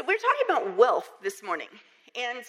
So, 0.00 0.06
we're 0.08 0.16
talking 0.16 0.46
about 0.48 0.78
wealth 0.78 1.10
this 1.22 1.42
morning. 1.42 1.68
And 2.16 2.42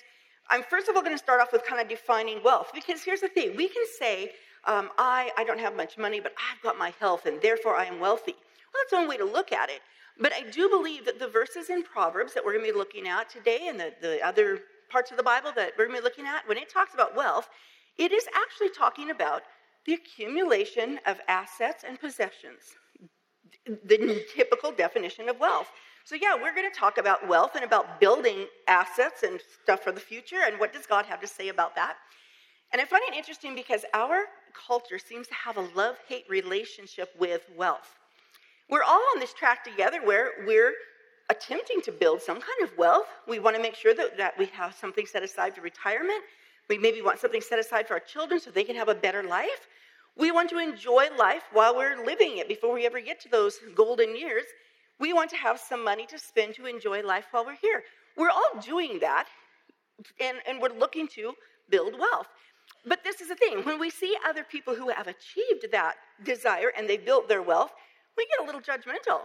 I'm 0.50 0.64
first 0.64 0.88
of 0.88 0.96
all 0.96 1.02
going 1.02 1.14
to 1.14 1.22
start 1.22 1.42
off 1.42 1.52
with 1.52 1.66
kind 1.66 1.82
of 1.82 1.90
defining 1.90 2.42
wealth 2.42 2.72
because 2.74 3.04
here's 3.04 3.20
the 3.20 3.28
thing 3.28 3.58
we 3.58 3.68
can 3.68 3.84
say, 4.00 4.32
um, 4.64 4.90
I, 4.98 5.32
I 5.36 5.44
don't 5.44 5.60
have 5.60 5.76
much 5.76 5.98
money, 5.98 6.22
but 6.22 6.32
I've 6.50 6.64
got 6.64 6.78
my 6.78 6.94
health 6.98 7.26
and 7.26 7.42
therefore 7.42 7.76
I 7.76 7.84
am 7.84 8.00
wealthy. 8.00 8.32
Well, 8.32 8.82
that's 8.82 8.94
one 8.94 9.06
way 9.06 9.18
to 9.18 9.26
look 9.26 9.52
at 9.52 9.70
it. 9.70 9.82
But 10.18 10.32
I 10.32 10.50
do 10.50 10.70
believe 10.70 11.04
that 11.04 11.20
the 11.20 11.28
verses 11.28 11.70
in 11.70 11.84
Proverbs 11.84 12.34
that 12.36 12.46
we're 12.46 12.54
going 12.54 12.66
to 12.68 12.72
be 12.72 12.78
looking 12.78 13.06
at 13.06 13.30
today 13.30 13.68
and 13.68 13.78
the, 13.78 13.92
the 14.02 14.26
other 14.26 14.60
parts 14.90 15.12
of 15.12 15.18
the 15.18 15.24
Bible 15.24 15.52
that 15.58 15.74
we're 15.78 15.88
going 15.88 15.98
to 15.98 16.02
be 16.02 16.06
looking 16.06 16.28
at, 16.28 16.48
when 16.48 16.58
it 16.58 16.70
talks 16.70 16.94
about 16.94 17.18
wealth, 17.18 17.50
it 17.98 18.14
is 18.14 18.28
actually 18.34 18.70
talking 18.70 19.12
about 19.12 19.42
the 19.86 19.96
accumulation 19.96 21.02
of 21.06 21.20
assets 21.28 21.84
and 21.86 22.00
possessions, 22.00 22.78
the 23.66 24.24
typical 24.34 24.72
definition 24.72 25.28
of 25.28 25.38
wealth. 25.38 25.70
So, 26.04 26.16
yeah, 26.16 26.36
we're 26.36 26.54
going 26.54 26.70
to 26.70 26.78
talk 26.78 26.98
about 26.98 27.28
wealth 27.28 27.52
and 27.56 27.64
about 27.64 28.00
building 28.00 28.48
assets 28.68 29.24
and 29.24 29.40
stuff 29.64 29.84
for 29.84 29.92
the 29.92 30.00
future, 30.00 30.40
and 30.46 30.60
what 30.60 30.74
does 30.74 30.86
God 30.86 31.06
have 31.06 31.22
to 31.22 31.28
say 31.28 31.50
about 31.50 31.76
that? 31.76 31.98
And 32.72 32.82
I 32.82 32.86
find 32.86 33.04
it 33.08 33.16
interesting 33.16 33.54
because 33.54 33.86
our 33.94 34.26
culture 34.68 34.98
seems 34.98 35.28
to 35.28 35.34
have 35.34 35.58
a 35.58 35.68
love 35.76 35.98
hate 36.08 36.26
relationship 36.30 37.10
with 37.20 37.42
wealth. 37.56 37.96
We're 38.70 38.84
all 38.84 39.04
on 39.14 39.20
this 39.20 39.34
track 39.34 39.64
together 39.64 40.00
where 40.04 40.32
we're 40.48 40.74
attempting 41.30 41.82
to 41.82 41.92
build 41.92 42.22
some 42.22 42.40
kind 42.40 42.64
of 42.64 42.78
wealth. 42.78 43.08
We 43.28 43.40
want 43.40 43.56
to 43.56 43.62
make 43.62 43.76
sure 43.76 43.94
that, 43.94 44.18
that 44.18 44.38
we 44.38 44.48
have 44.48 44.74
something 44.74 45.06
set 45.06 45.24
aside 45.24 45.56
for 45.56 45.62
retirement. 45.62 46.22
We 46.70 46.78
maybe 46.78 47.02
want 47.02 47.20
something 47.20 47.42
set 47.42 47.60
aside 47.60 47.88
for 47.88 47.96
our 47.96 48.00
children 48.00 48.40
so 48.40 48.50
they 48.50 48.64
can 48.64 48.76
have 48.76 48.90
a 48.90 48.96
better 48.96 49.24
life. 49.24 49.68
We 50.18 50.32
want 50.32 50.50
to 50.50 50.58
enjoy 50.58 51.08
life 51.18 51.44
while 51.52 51.76
we're 51.76 52.06
living 52.06 52.38
it 52.38 52.48
before 52.48 52.74
we 52.74 52.86
ever 52.86 53.02
get 53.02 53.20
to 53.22 53.30
those 53.30 53.60
golden 53.76 54.16
years. 54.16 54.44
We 55.02 55.14
want 55.14 55.32
to 55.32 55.36
have 55.38 55.60
some 55.60 55.84
money 55.84 56.06
to 56.06 56.20
spend 56.20 56.54
to 56.56 56.68
enjoy 56.68 57.02
life 57.02 57.26
while 57.32 57.44
we're 57.44 57.56
here. 57.56 57.84
We're 58.16 58.30
all 58.30 58.62
doing 58.62 59.00
that, 59.00 59.26
and, 60.20 60.38
and 60.48 60.62
we're 60.62 60.78
looking 60.78 61.08
to 61.16 61.34
build 61.70 61.98
wealth. 61.98 62.28
But 62.86 63.04
this 63.04 63.20
is 63.20 63.30
the 63.30 63.36
thing 63.36 63.66
when 63.66 63.80
we 63.80 63.90
see 63.90 64.16
other 64.28 64.44
people 64.44 64.76
who 64.76 64.90
have 64.90 65.08
achieved 65.08 65.66
that 65.72 65.96
desire 66.24 66.72
and 66.78 66.88
they 66.88 66.98
built 66.98 67.28
their 67.28 67.42
wealth, 67.42 67.72
we 68.16 68.28
get 68.28 68.44
a 68.44 68.46
little 68.46 68.62
judgmental. 68.62 69.22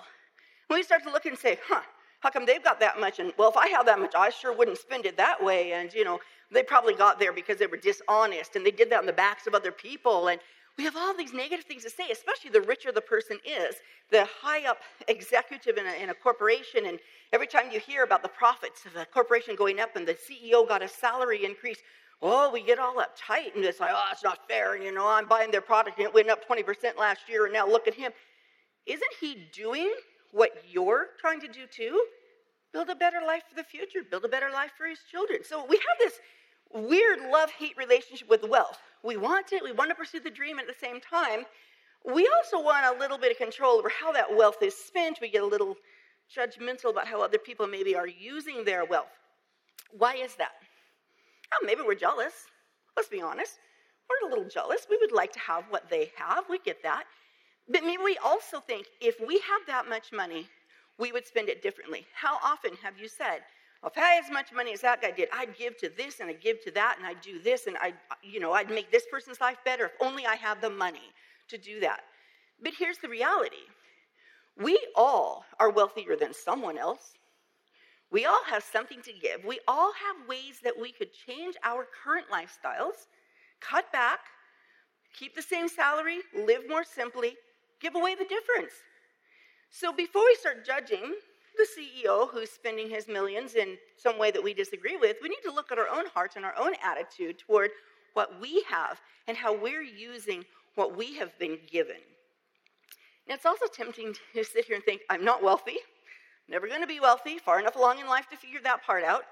We 0.70 0.82
start 0.82 1.02
to 1.04 1.10
look 1.10 1.26
and 1.26 1.36
say, 1.36 1.58
huh, 1.68 1.82
how 2.20 2.30
come 2.30 2.46
they've 2.46 2.64
got 2.64 2.80
that 2.80 2.98
much? 2.98 3.18
And 3.18 3.34
well, 3.38 3.50
if 3.50 3.56
I 3.56 3.68
have 3.68 3.84
that 3.84 3.98
much, 3.98 4.14
I 4.16 4.30
sure 4.30 4.56
wouldn't 4.56 4.78
spend 4.78 5.04
it 5.04 5.18
that 5.18 5.42
way. 5.44 5.72
And, 5.72 5.92
you 5.92 6.04
know, 6.04 6.20
they 6.50 6.62
probably 6.62 6.94
got 6.94 7.18
there 7.18 7.34
because 7.34 7.58
they 7.58 7.66
were 7.66 7.76
dishonest 7.76 8.56
and 8.56 8.64
they 8.64 8.70
did 8.70 8.88
that 8.90 9.00
on 9.00 9.06
the 9.06 9.12
backs 9.12 9.46
of 9.46 9.54
other 9.54 9.72
people. 9.72 10.28
And 10.28 10.40
we 10.76 10.84
have 10.84 10.96
all 10.96 11.16
these 11.16 11.32
negative 11.32 11.64
things 11.64 11.84
to 11.84 11.90
say, 11.90 12.04
especially 12.10 12.50
the 12.50 12.60
richer 12.60 12.92
the 12.92 13.00
person 13.00 13.38
is, 13.44 13.76
the 14.10 14.26
high 14.42 14.68
up 14.68 14.78
executive 15.08 15.78
in 15.78 15.86
a, 15.86 16.02
in 16.02 16.10
a, 16.10 16.14
corporation. 16.14 16.86
And 16.86 16.98
every 17.32 17.46
time 17.46 17.70
you 17.72 17.80
hear 17.80 18.04
about 18.04 18.22
the 18.22 18.28
profits 18.28 18.84
of 18.84 18.94
a 18.96 19.06
corporation 19.06 19.56
going 19.56 19.80
up 19.80 19.96
and 19.96 20.06
the 20.06 20.14
CEO 20.14 20.68
got 20.68 20.82
a 20.82 20.88
salary 20.88 21.44
increase, 21.44 21.78
oh, 22.20 22.50
we 22.50 22.62
get 22.62 22.78
all 22.78 22.96
uptight 22.96 23.54
and 23.54 23.64
it's 23.64 23.80
like, 23.80 23.90
oh, 23.92 24.08
it's 24.12 24.24
not 24.24 24.48
fair. 24.48 24.74
And, 24.74 24.84
you 24.84 24.92
know, 24.92 25.06
I'm 25.06 25.26
buying 25.26 25.50
their 25.50 25.60
product 25.60 25.98
and 25.98 26.06
it 26.06 26.14
went 26.14 26.28
up 26.28 26.46
20% 26.48 26.98
last 26.98 27.20
year 27.28 27.44
and 27.44 27.52
now 27.52 27.66
look 27.66 27.88
at 27.88 27.94
him. 27.94 28.12
Isn't 28.86 29.02
he 29.20 29.48
doing 29.52 29.92
what 30.32 30.50
you're 30.70 31.08
trying 31.20 31.40
to 31.40 31.48
do 31.48 31.66
too? 31.70 32.00
Build 32.72 32.90
a 32.90 32.94
better 32.94 33.20
life 33.26 33.42
for 33.48 33.56
the 33.56 33.64
future, 33.64 34.00
build 34.08 34.24
a 34.24 34.28
better 34.28 34.50
life 34.52 34.72
for 34.76 34.86
his 34.86 34.98
children. 35.10 35.40
So 35.44 35.64
we 35.66 35.76
have 35.76 35.98
this 35.98 36.18
weird 36.72 37.20
love 37.30 37.50
hate 37.50 37.76
relationship 37.76 38.28
with 38.28 38.44
wealth. 38.44 38.78
We 39.02 39.16
want 39.16 39.52
it, 39.52 39.62
we 39.62 39.72
want 39.72 39.90
to 39.90 39.94
pursue 39.94 40.20
the 40.20 40.30
dream, 40.30 40.58
at 40.58 40.66
the 40.66 40.74
same 40.80 41.00
time, 41.00 41.44
we 42.06 42.28
also 42.36 42.62
want 42.62 42.86
a 42.86 42.98
little 42.98 43.18
bit 43.18 43.32
of 43.32 43.38
control 43.38 43.78
over 43.78 43.88
how 43.88 44.12
that 44.12 44.34
wealth 44.34 44.62
is 44.62 44.74
spent. 44.76 45.18
We 45.20 45.28
get 45.28 45.42
a 45.42 45.46
little 45.46 45.76
judgmental 46.34 46.90
about 46.90 47.08
how 47.08 47.20
other 47.20 47.38
people 47.38 47.66
maybe 47.66 47.96
are 47.96 48.06
using 48.06 48.64
their 48.64 48.84
wealth. 48.84 49.06
Why 49.90 50.14
is 50.14 50.36
that? 50.36 50.52
Oh, 51.52 51.64
maybe 51.64 51.80
we're 51.84 51.96
jealous. 51.96 52.32
Let's 52.96 53.08
be 53.08 53.22
honest. 53.22 53.58
We're 54.08 54.28
a 54.28 54.30
little 54.30 54.48
jealous. 54.48 54.86
We 54.88 54.98
would 55.00 55.12
like 55.12 55.32
to 55.32 55.40
have 55.40 55.64
what 55.68 55.90
they 55.90 56.12
have. 56.16 56.44
We 56.48 56.58
get 56.58 56.82
that. 56.84 57.04
But 57.68 57.82
maybe 57.82 58.02
we 58.04 58.18
also 58.24 58.60
think 58.60 58.86
if 59.00 59.16
we 59.26 59.34
have 59.34 59.66
that 59.66 59.88
much 59.88 60.12
money, 60.12 60.46
we 60.98 61.10
would 61.10 61.26
spend 61.26 61.48
it 61.48 61.62
differently. 61.62 62.06
How 62.14 62.38
often 62.44 62.72
have 62.82 62.98
you 62.98 63.08
said, 63.08 63.40
if 63.84 63.96
I 63.96 64.00
had 64.00 64.24
as 64.24 64.30
much 64.30 64.52
money 64.52 64.72
as 64.72 64.80
that 64.80 65.02
guy 65.02 65.10
did, 65.10 65.28
I'd 65.32 65.56
give 65.56 65.76
to 65.78 65.88
this 65.88 66.20
and 66.20 66.28
I'd 66.30 66.40
give 66.40 66.62
to 66.64 66.70
that 66.72 66.96
and 66.98 67.06
I'd 67.06 67.20
do 67.20 67.38
this 67.38 67.66
and 67.66 67.76
I'd, 67.76 67.94
you 68.22 68.40
know, 68.40 68.52
I'd 68.52 68.70
make 68.70 68.90
this 68.90 69.06
person's 69.10 69.40
life 69.40 69.58
better 69.64 69.86
if 69.86 69.92
only 70.00 70.26
I 70.26 70.34
had 70.34 70.60
the 70.60 70.70
money 70.70 71.12
to 71.48 71.58
do 71.58 71.80
that. 71.80 72.00
But 72.62 72.72
here's 72.78 72.98
the 72.98 73.08
reality 73.08 73.64
we 74.56 74.78
all 74.94 75.44
are 75.60 75.70
wealthier 75.70 76.16
than 76.16 76.32
someone 76.32 76.78
else. 76.78 77.12
We 78.10 78.24
all 78.24 78.42
have 78.46 78.62
something 78.62 79.02
to 79.02 79.12
give. 79.12 79.44
We 79.44 79.60
all 79.68 79.92
have 79.92 80.28
ways 80.28 80.60
that 80.64 80.74
we 80.80 80.92
could 80.92 81.10
change 81.12 81.56
our 81.64 81.86
current 82.02 82.26
lifestyles, 82.30 83.08
cut 83.60 83.92
back, 83.92 84.20
keep 85.18 85.34
the 85.34 85.42
same 85.42 85.68
salary, 85.68 86.20
live 86.34 86.68
more 86.68 86.84
simply, 86.84 87.36
give 87.80 87.94
away 87.94 88.14
the 88.14 88.24
difference. 88.24 88.72
So 89.70 89.92
before 89.92 90.24
we 90.24 90.36
start 90.40 90.64
judging 90.64 91.14
the 91.56 91.66
CEO 91.66 92.30
who's 92.30 92.50
spending 92.50 92.88
his 92.88 93.08
millions 93.08 93.54
in 93.54 93.76
some 93.96 94.18
way 94.18 94.30
that 94.30 94.42
we 94.42 94.54
disagree 94.54 94.96
with, 94.96 95.16
we 95.22 95.28
need 95.28 95.42
to 95.44 95.52
look 95.52 95.72
at 95.72 95.78
our 95.78 95.88
own 95.88 96.06
hearts 96.14 96.36
and 96.36 96.44
our 96.44 96.54
own 96.58 96.72
attitude 96.82 97.38
toward 97.38 97.70
what 98.14 98.40
we 98.40 98.64
have 98.68 99.00
and 99.28 99.36
how 99.36 99.54
we're 99.54 99.82
using 99.82 100.44
what 100.74 100.96
we 100.96 101.16
have 101.16 101.36
been 101.38 101.58
given. 101.70 101.96
Now, 103.28 103.34
it's 103.34 103.46
also 103.46 103.66
tempting 103.66 104.14
to 104.34 104.44
sit 104.44 104.66
here 104.66 104.76
and 104.76 104.84
think, 104.84 105.02
I'm 105.10 105.24
not 105.24 105.42
wealthy, 105.42 105.76
never 106.48 106.68
going 106.68 106.80
to 106.80 106.86
be 106.86 107.00
wealthy, 107.00 107.38
far 107.38 107.58
enough 107.58 107.76
along 107.76 107.98
in 107.98 108.06
life 108.06 108.28
to 108.30 108.36
figure 108.36 108.60
that 108.64 108.84
part 108.84 109.04
out. 109.04 109.24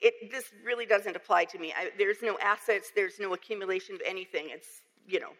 It, 0.00 0.30
this 0.30 0.50
really 0.64 0.84
doesn't 0.84 1.16
apply 1.16 1.44
to 1.46 1.58
me. 1.58 1.72
I, 1.76 1.90
there's 1.96 2.18
no 2.22 2.36
assets, 2.42 2.92
there's 2.94 3.18
no 3.18 3.32
accumulation 3.32 3.94
of 3.94 4.02
anything. 4.04 4.48
It's, 4.50 4.82
you 5.06 5.20
know, 5.20 5.30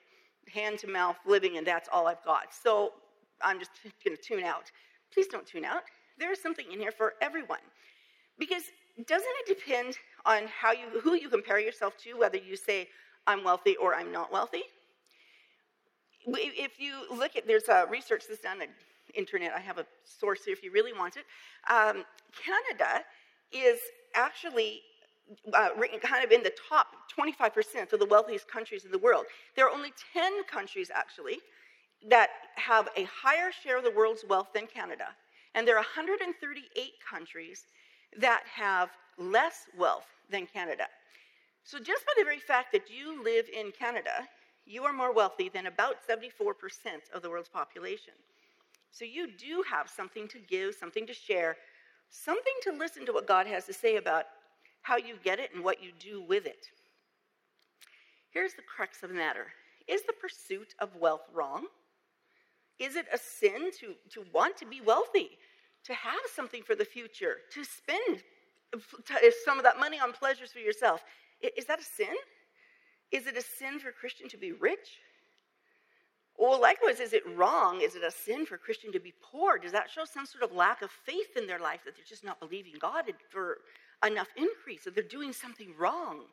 hand 0.53 0.79
to 0.79 0.87
mouth 0.87 1.17
living, 1.27 1.59
and 1.59 1.67
that's 1.67 1.89
all 1.93 2.07
I've 2.07 2.25
got. 2.25 2.55
So 2.55 2.93
I'm 3.43 3.59
just 3.59 3.73
going 4.05 4.17
to 4.17 4.23
tune 4.23 4.45
out. 4.45 4.71
Please 5.13 5.27
don't 5.27 5.47
tune 5.47 5.65
out. 5.65 5.83
There 6.19 6.33
is 6.33 6.41
something 6.41 6.67
in 6.73 6.79
here 6.79 6.93
for 6.93 7.15
everyone. 7.21 7.61
Because 8.39 8.63
doesn't 9.07 9.29
it 9.47 9.59
depend 9.59 9.99
on 10.25 10.45
how 10.47 10.73
you, 10.73 11.01
who 11.01 11.15
you 11.15 11.29
compare 11.29 11.59
yourself 11.59 11.97
to, 11.99 12.15
whether 12.15 12.39
you 12.39 12.57
say, 12.57 12.89
I'm 13.27 13.45
wealthy 13.45 13.77
or 13.77 13.95
I'm 13.95 14.13
not 14.13 14.33
wealthy? 14.33 14.63
If 16.27 16.81
you 16.81 17.05
look 17.15 17.37
at, 17.37 17.47
there's 17.47 17.69
a 17.69 17.87
research 17.91 18.25
that's 18.29 18.41
done 18.41 18.61
on 18.61 18.69
the 19.09 19.19
internet. 19.19 19.53
I 19.55 19.61
have 19.61 19.79
a 19.79 19.87
source 20.05 20.45
here 20.45 20.53
if 20.53 20.63
you 20.63 20.73
really 20.73 20.93
want 20.93 21.17
it. 21.17 21.25
Um, 21.71 22.05
Canada 22.45 23.05
is 23.53 23.79
actually 24.15 24.81
uh, 25.53 25.69
kind 26.03 26.25
of 26.25 26.31
in 26.31 26.43
the 26.43 26.53
top 26.69 26.89
25% 27.19 27.93
of 27.93 27.99
the 27.99 28.07
wealthiest 28.07 28.49
countries 28.49 28.85
in 28.85 28.91
the 28.91 28.99
world. 28.99 29.25
There 29.55 29.67
are 29.67 29.75
only 29.75 29.93
10 30.13 30.45
countries, 30.45 30.91
actually, 30.93 31.39
that 32.09 32.31
have 32.57 32.89
a 32.97 33.05
higher 33.05 33.51
share 33.53 33.79
of 33.79 33.85
the 33.85 33.91
world's 33.91 34.25
wealth 34.29 34.49
than 34.55 34.67
Canada. 34.67 35.09
And 35.57 35.67
there 35.67 35.75
are 35.75 35.79
138 35.79 36.93
countries 37.11 37.65
that 38.19 38.45
have 38.45 38.91
less 39.19 39.65
wealth 39.77 40.07
than 40.31 40.47
Canada. 40.47 40.85
So, 41.65 41.79
just 41.79 42.05
by 42.07 42.13
the 42.19 42.25
very 42.25 42.39
fact 42.39 42.71
that 42.73 42.91
you 42.91 43.25
live 43.25 43.47
in 43.49 43.73
Canada, 43.73 44.29
you 44.67 44.85
are 44.85 44.93
more 44.93 45.13
wealthy 45.13 45.49
than 45.49 45.67
about 45.67 45.97
74% 46.09 46.29
of 47.15 47.23
the 47.23 47.31
world's 47.31 47.49
population. 47.49 48.13
So, 48.93 49.07
you 49.07 49.29
do 49.37 49.65
have 49.69 49.89
something 49.89 50.29
to 50.29 50.39
give, 50.39 50.75
something 50.75 51.07
to 51.07 51.15
share, 51.15 51.57
something 52.11 52.55
to 52.63 52.73
listen 52.73 53.07
to 53.07 53.13
what 53.13 53.27
God 53.27 53.47
has 53.47 53.65
to 53.65 53.73
say 53.73 53.97
about 53.97 54.27
how 54.83 54.97
you 54.97 55.17
get 55.25 55.41
it 55.41 55.51
and 55.55 55.65
what 55.65 55.83
you 55.83 55.91
do 55.99 56.23
with 56.23 56.47
it. 56.47 56.67
Here's 58.31 58.55
the 58.55 58.63
crux 58.63 59.03
of 59.03 59.09
the 59.09 59.17
matter 59.17 59.47
Is 59.89 60.03
the 60.03 60.13
pursuit 60.13 60.75
of 60.79 60.95
wealth 60.97 61.23
wrong? 61.33 61.67
Is 62.79 62.95
it 62.95 63.07
a 63.13 63.19
sin 63.19 63.71
to, 63.81 63.95
to 64.11 64.27
want 64.33 64.57
to 64.59 64.67
be 64.67 64.81
wealthy, 64.81 65.31
to 65.87 65.95
have 65.95 66.21
something 66.35 66.63
for 66.63 66.75
the 66.75 66.85
future, 66.85 67.37
to 67.53 67.65
spend 67.65 68.23
some 69.45 69.59
of 69.59 69.65
that 69.65 69.79
money 69.79 69.99
on 69.99 70.13
pleasures 70.13 70.53
for 70.53 70.59
yourself? 70.59 71.03
Is 71.57 71.65
that 71.67 71.81
a 71.81 71.85
sin? 71.85 72.15
Is 73.13 73.27
it 73.27 73.37
a 73.37 73.43
sin 73.43 73.79
for 73.79 73.89
a 73.89 73.93
Christian 73.93 74.29
to 74.31 74.37
be 74.37 74.53
rich? 74.53 74.99
Well, 76.39 76.61
likewise, 76.61 77.01
is 77.01 77.13
it 77.13 77.23
wrong? 77.35 77.81
Is 77.81 77.95
it 77.95 78.03
a 78.03 78.11
sin 78.11 78.45
for 78.45 78.57
a 78.57 78.59
Christian 78.59 78.93
to 78.93 79.01
be 79.01 79.15
poor? 79.23 79.59
Does 79.59 79.73
that 79.73 79.89
show 79.89 80.05
some 80.05 80.27
sort 80.27 80.45
of 80.45 80.53
lack 80.53 80.83
of 80.83 80.91
faith 80.91 81.37
in 81.37 81.47
their 81.47 81.61
life 81.61 81.81
that 81.85 81.97
they're 81.97 82.05
just 82.07 82.25
not 82.25 82.41
believing 82.41 82.75
God 82.79 83.05
for 83.31 83.59
enough 84.07 84.29
increase, 84.37 84.85
that 84.85 84.95
they're 84.95 85.05
doing 85.05 85.33
something 85.33 85.73
wrong? 85.79 86.25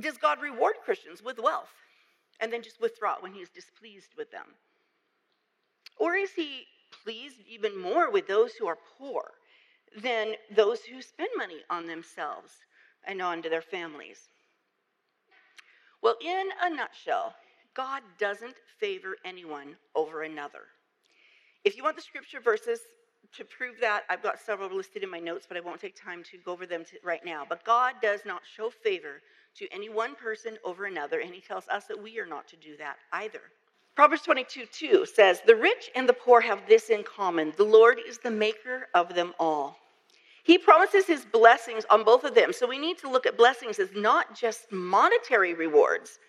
Does 0.00 0.18
God 0.18 0.42
reward 0.42 0.74
Christians 0.84 1.22
with 1.22 1.38
wealth 1.38 1.72
and 2.40 2.52
then 2.52 2.62
just 2.62 2.80
withdraw 2.80 3.14
it 3.16 3.22
when 3.22 3.32
He 3.32 3.40
is 3.40 3.48
displeased 3.48 4.14
with 4.18 4.30
them? 4.30 4.46
Or 5.98 6.14
is 6.14 6.32
he 6.32 6.66
pleased 7.04 7.36
even 7.48 7.80
more 7.80 8.10
with 8.10 8.26
those 8.26 8.52
who 8.54 8.66
are 8.66 8.78
poor 8.98 9.32
than 9.96 10.34
those 10.54 10.80
who 10.82 11.00
spend 11.02 11.30
money 11.36 11.62
on 11.70 11.86
themselves 11.86 12.52
and 13.06 13.22
on 13.22 13.42
to 13.42 13.48
their 13.48 13.62
families? 13.62 14.28
Well, 16.02 16.16
in 16.24 16.48
a 16.62 16.70
nutshell, 16.70 17.34
God 17.74 18.02
doesn't 18.18 18.54
favor 18.78 19.16
anyone 19.24 19.76
over 19.94 20.22
another. 20.22 20.62
If 21.64 21.76
you 21.76 21.82
want 21.82 21.96
the 21.96 22.02
scripture 22.02 22.40
verses 22.40 22.80
to 23.36 23.44
prove 23.44 23.76
that, 23.80 24.04
I've 24.08 24.22
got 24.22 24.38
several 24.38 24.74
listed 24.74 25.02
in 25.02 25.10
my 25.10 25.18
notes, 25.18 25.46
but 25.46 25.56
I 25.56 25.60
won't 25.60 25.80
take 25.80 26.00
time 26.00 26.22
to 26.30 26.38
go 26.38 26.52
over 26.52 26.66
them 26.66 26.84
to, 26.84 26.96
right 27.04 27.24
now. 27.24 27.44
But 27.48 27.64
God 27.64 27.94
does 28.00 28.20
not 28.24 28.42
show 28.56 28.70
favor 28.70 29.20
to 29.56 29.68
any 29.72 29.88
one 29.88 30.14
person 30.14 30.56
over 30.64 30.86
another, 30.86 31.20
and 31.20 31.34
He 31.34 31.40
tells 31.40 31.68
us 31.68 31.84
that 31.86 32.00
we 32.00 32.18
are 32.18 32.26
not 32.26 32.46
to 32.48 32.56
do 32.56 32.76
that 32.78 32.96
either. 33.12 33.40
Proverbs 33.98 34.22
22 34.22 34.66
2 34.66 35.06
says, 35.06 35.40
The 35.44 35.56
rich 35.56 35.90
and 35.96 36.08
the 36.08 36.12
poor 36.12 36.40
have 36.40 36.68
this 36.68 36.88
in 36.88 37.02
common 37.02 37.52
the 37.56 37.64
Lord 37.64 37.98
is 38.06 38.18
the 38.18 38.30
maker 38.30 38.86
of 38.94 39.12
them 39.12 39.34
all. 39.40 39.76
He 40.44 40.56
promises 40.56 41.04
his 41.04 41.24
blessings 41.24 41.84
on 41.90 42.04
both 42.04 42.22
of 42.22 42.32
them. 42.36 42.52
So 42.52 42.68
we 42.68 42.78
need 42.78 42.98
to 42.98 43.10
look 43.10 43.26
at 43.26 43.36
blessings 43.36 43.80
as 43.80 43.88
not 43.96 44.38
just 44.38 44.70
monetary 44.70 45.52
rewards, 45.52 46.20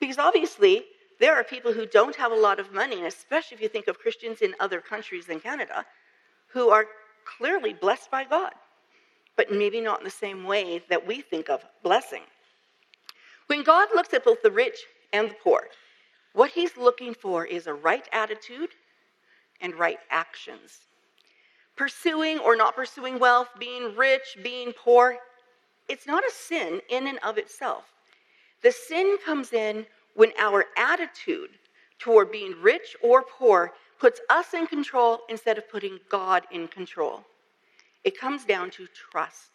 because 0.00 0.16
obviously 0.16 0.84
there 1.20 1.34
are 1.34 1.44
people 1.44 1.70
who 1.70 1.84
don't 1.84 2.16
have 2.16 2.32
a 2.32 2.34
lot 2.34 2.58
of 2.58 2.72
money, 2.72 3.04
especially 3.04 3.56
if 3.56 3.60
you 3.60 3.68
think 3.68 3.88
of 3.88 3.98
Christians 3.98 4.40
in 4.40 4.54
other 4.58 4.80
countries 4.80 5.26
than 5.26 5.38
Canada, 5.38 5.84
who 6.46 6.70
are 6.70 6.86
clearly 7.26 7.74
blessed 7.74 8.10
by 8.10 8.24
God, 8.24 8.54
but 9.36 9.52
maybe 9.52 9.82
not 9.82 9.98
in 9.98 10.04
the 10.04 10.10
same 10.10 10.44
way 10.44 10.82
that 10.88 11.06
we 11.06 11.20
think 11.20 11.50
of 11.50 11.62
blessing. 11.82 12.22
When 13.48 13.64
God 13.64 13.88
looks 13.94 14.14
at 14.14 14.24
both 14.24 14.40
the 14.40 14.50
rich 14.50 14.78
and 15.12 15.28
the 15.28 15.36
poor, 15.44 15.68
what 16.38 16.52
he's 16.52 16.76
looking 16.76 17.14
for 17.14 17.44
is 17.44 17.66
a 17.66 17.74
right 17.74 18.08
attitude 18.12 18.70
and 19.60 19.74
right 19.74 19.98
actions. 20.08 20.78
Pursuing 21.74 22.38
or 22.38 22.54
not 22.54 22.76
pursuing 22.76 23.18
wealth, 23.18 23.48
being 23.58 23.96
rich, 23.96 24.38
being 24.40 24.72
poor, 24.72 25.16
it's 25.88 26.06
not 26.06 26.22
a 26.22 26.30
sin 26.30 26.80
in 26.90 27.08
and 27.08 27.18
of 27.24 27.38
itself. 27.38 27.86
The 28.62 28.70
sin 28.70 29.16
comes 29.26 29.52
in 29.52 29.84
when 30.14 30.30
our 30.38 30.66
attitude 30.76 31.50
toward 31.98 32.30
being 32.30 32.54
rich 32.62 32.94
or 33.02 33.24
poor 33.24 33.72
puts 33.98 34.20
us 34.30 34.54
in 34.54 34.68
control 34.68 35.22
instead 35.28 35.58
of 35.58 35.68
putting 35.68 35.98
God 36.08 36.44
in 36.52 36.68
control. 36.68 37.24
It 38.04 38.16
comes 38.16 38.44
down 38.44 38.70
to 38.70 38.86
trust. 39.10 39.50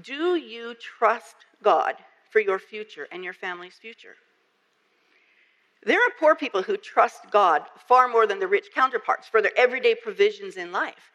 Do 0.00 0.36
you 0.36 0.74
trust 0.76 1.36
God 1.62 1.96
for 2.30 2.40
your 2.40 2.58
future 2.58 3.06
and 3.12 3.22
your 3.22 3.34
family's 3.34 3.74
future? 3.74 4.14
There 5.84 6.00
are 6.00 6.12
poor 6.18 6.34
people 6.36 6.62
who 6.62 6.76
trust 6.76 7.30
God 7.30 7.62
far 7.88 8.06
more 8.06 8.26
than 8.26 8.38
the 8.38 8.46
rich 8.46 8.68
counterparts 8.74 9.28
for 9.28 9.42
their 9.42 9.56
everyday 9.56 9.94
provisions 9.94 10.56
in 10.56 10.70
life. 10.70 11.10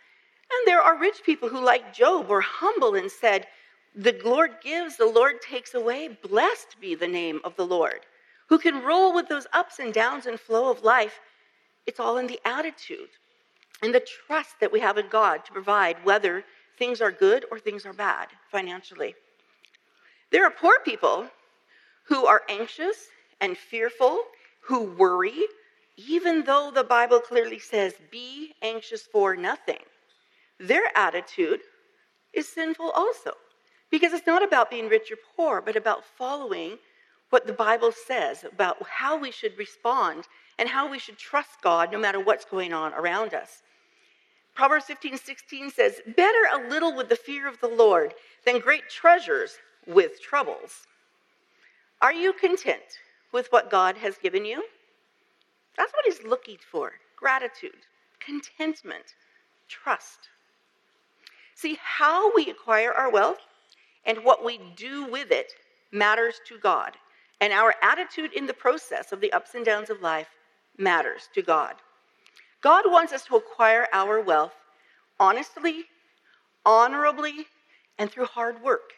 And 0.52 0.68
there 0.68 0.82
are 0.82 0.98
rich 0.98 1.24
people 1.26 1.50
who, 1.50 1.64
like 1.64 1.94
Job, 1.94 2.28
were 2.28 2.42
humble 2.42 2.96
and 2.96 3.10
said, 3.10 3.48
The 3.96 4.20
Lord 4.26 4.56
gives, 4.62 4.98
the 4.98 5.06
Lord 5.06 5.42
takes 5.42 5.74
away. 5.74 6.18
Blessed 6.22 6.76
be 6.82 6.96
the 6.96 7.08
name 7.08 7.40
of 7.44 7.56
the 7.56 7.66
Lord, 7.66 8.06
who 8.48 8.58
can 8.58 8.84
roll 8.84 9.14
with 9.14 9.30
those 9.30 9.48
ups 9.54 9.80
and 9.80 9.94
downs 9.94 10.26
and 10.26 10.40
flow 10.40 10.70
of 10.70 10.84
life. 10.84 11.20
It's 11.86 12.00
all 12.00 12.18
in 12.18 12.28
the 12.28 12.40
attitude 12.46 13.10
and 13.82 13.94
the 13.94 14.06
trust 14.28 14.60
that 14.60 14.72
we 14.72 14.80
have 14.80 14.98
in 14.98 15.08
God 15.08 15.46
to 15.46 15.52
provide, 15.54 16.04
whether 16.04 16.44
things 16.78 17.02
are 17.02 17.12
good 17.12 17.46
or 17.52 17.60
things 17.60 17.86
are 17.86 17.94
bad 17.94 18.28
financially. 18.52 19.16
There 20.32 20.46
are 20.46 20.52
poor 20.52 20.80
people 20.84 21.28
who 22.06 22.26
are 22.26 22.44
anxious 22.50 23.08
and 23.40 23.58
fearful 23.58 24.24
who 24.68 24.84
worry, 24.84 25.46
even 25.96 26.44
though 26.44 26.72
the 26.74 26.84
Bible 26.84 27.22
clearly 27.22 27.58
says, 27.58 27.94
be 28.12 28.54
anxious 28.62 29.04
for 29.04 29.36
nothing. 29.36 29.80
Their 30.60 30.92
attitude 30.96 31.62
is 32.34 32.50
sinful 32.50 32.92
also. 32.92 33.32
Because 33.90 34.12
it's 34.12 34.28
not 34.28 34.44
about 34.44 34.70
being 34.70 34.90
rich 34.90 35.10
or 35.10 35.18
poor, 35.38 35.62
but 35.62 35.78
about 35.78 36.04
following 36.04 36.78
what 37.30 37.48
the 37.48 37.54
Bible 37.54 37.94
says 37.94 38.44
about 38.44 38.78
how 38.90 39.18
we 39.18 39.32
should 39.32 39.58
respond 39.58 40.26
and 40.60 40.68
how 40.68 40.90
we 40.90 41.00
should 41.00 41.18
trust 41.18 41.62
God 41.62 41.92
no 41.92 41.98
matter 41.98 42.20
what's 42.20 42.44
going 42.44 42.74
on 42.74 42.94
around 42.94 43.34
us. 43.34 43.64
Proverbs 44.54 44.86
15 44.86 45.18
16 45.18 45.72
says, 45.72 46.02
Better 46.18 46.44
a 46.52 46.70
little 46.70 46.94
with 46.94 47.08
the 47.08 47.16
fear 47.16 47.48
of 47.48 47.60
the 47.62 47.68
Lord 47.68 48.14
than 48.46 48.60
great 48.60 48.90
treasures 48.90 49.58
with 49.86 50.22
troubles. 50.22 50.88
Are 52.02 52.14
you 52.14 52.34
content 52.34 53.00
with 53.32 53.48
what 53.52 53.70
God 53.70 53.98
has 53.98 54.18
given 54.18 54.46
you? 54.46 54.64
That's 55.78 55.94
what 55.94 56.06
He's 56.06 56.28
looking 56.28 56.58
for 56.72 56.94
gratitude, 57.16 57.86
contentment, 58.20 59.16
trust. 59.68 60.30
See, 61.56 61.78
how 61.82 62.32
we 62.36 62.50
acquire 62.50 62.94
our 62.94 63.12
wealth 63.12 63.40
and 64.06 64.24
what 64.24 64.46
we 64.46 64.60
do 64.76 65.06
with 65.06 65.32
it 65.32 65.52
matters 65.92 66.36
to 66.48 66.60
God. 66.60 66.92
And 67.42 67.52
our 67.52 67.74
attitude 67.82 68.34
in 68.34 68.46
the 68.46 68.54
process 68.54 69.12
of 69.12 69.22
the 69.22 69.32
ups 69.34 69.56
and 69.56 69.66
downs 69.66 69.90
of 69.90 70.02
life 70.02 70.28
matters 70.78 71.30
to 71.34 71.42
God. 71.42 71.76
God 72.62 72.86
wants 72.88 73.14
us 73.14 73.26
to 73.26 73.36
acquire 73.36 73.88
our 73.94 74.22
wealth 74.22 74.54
honestly, 75.20 75.86
honorably, 76.66 77.48
and 77.98 78.12
through 78.12 78.26
hard 78.26 78.62
work. 78.62 78.94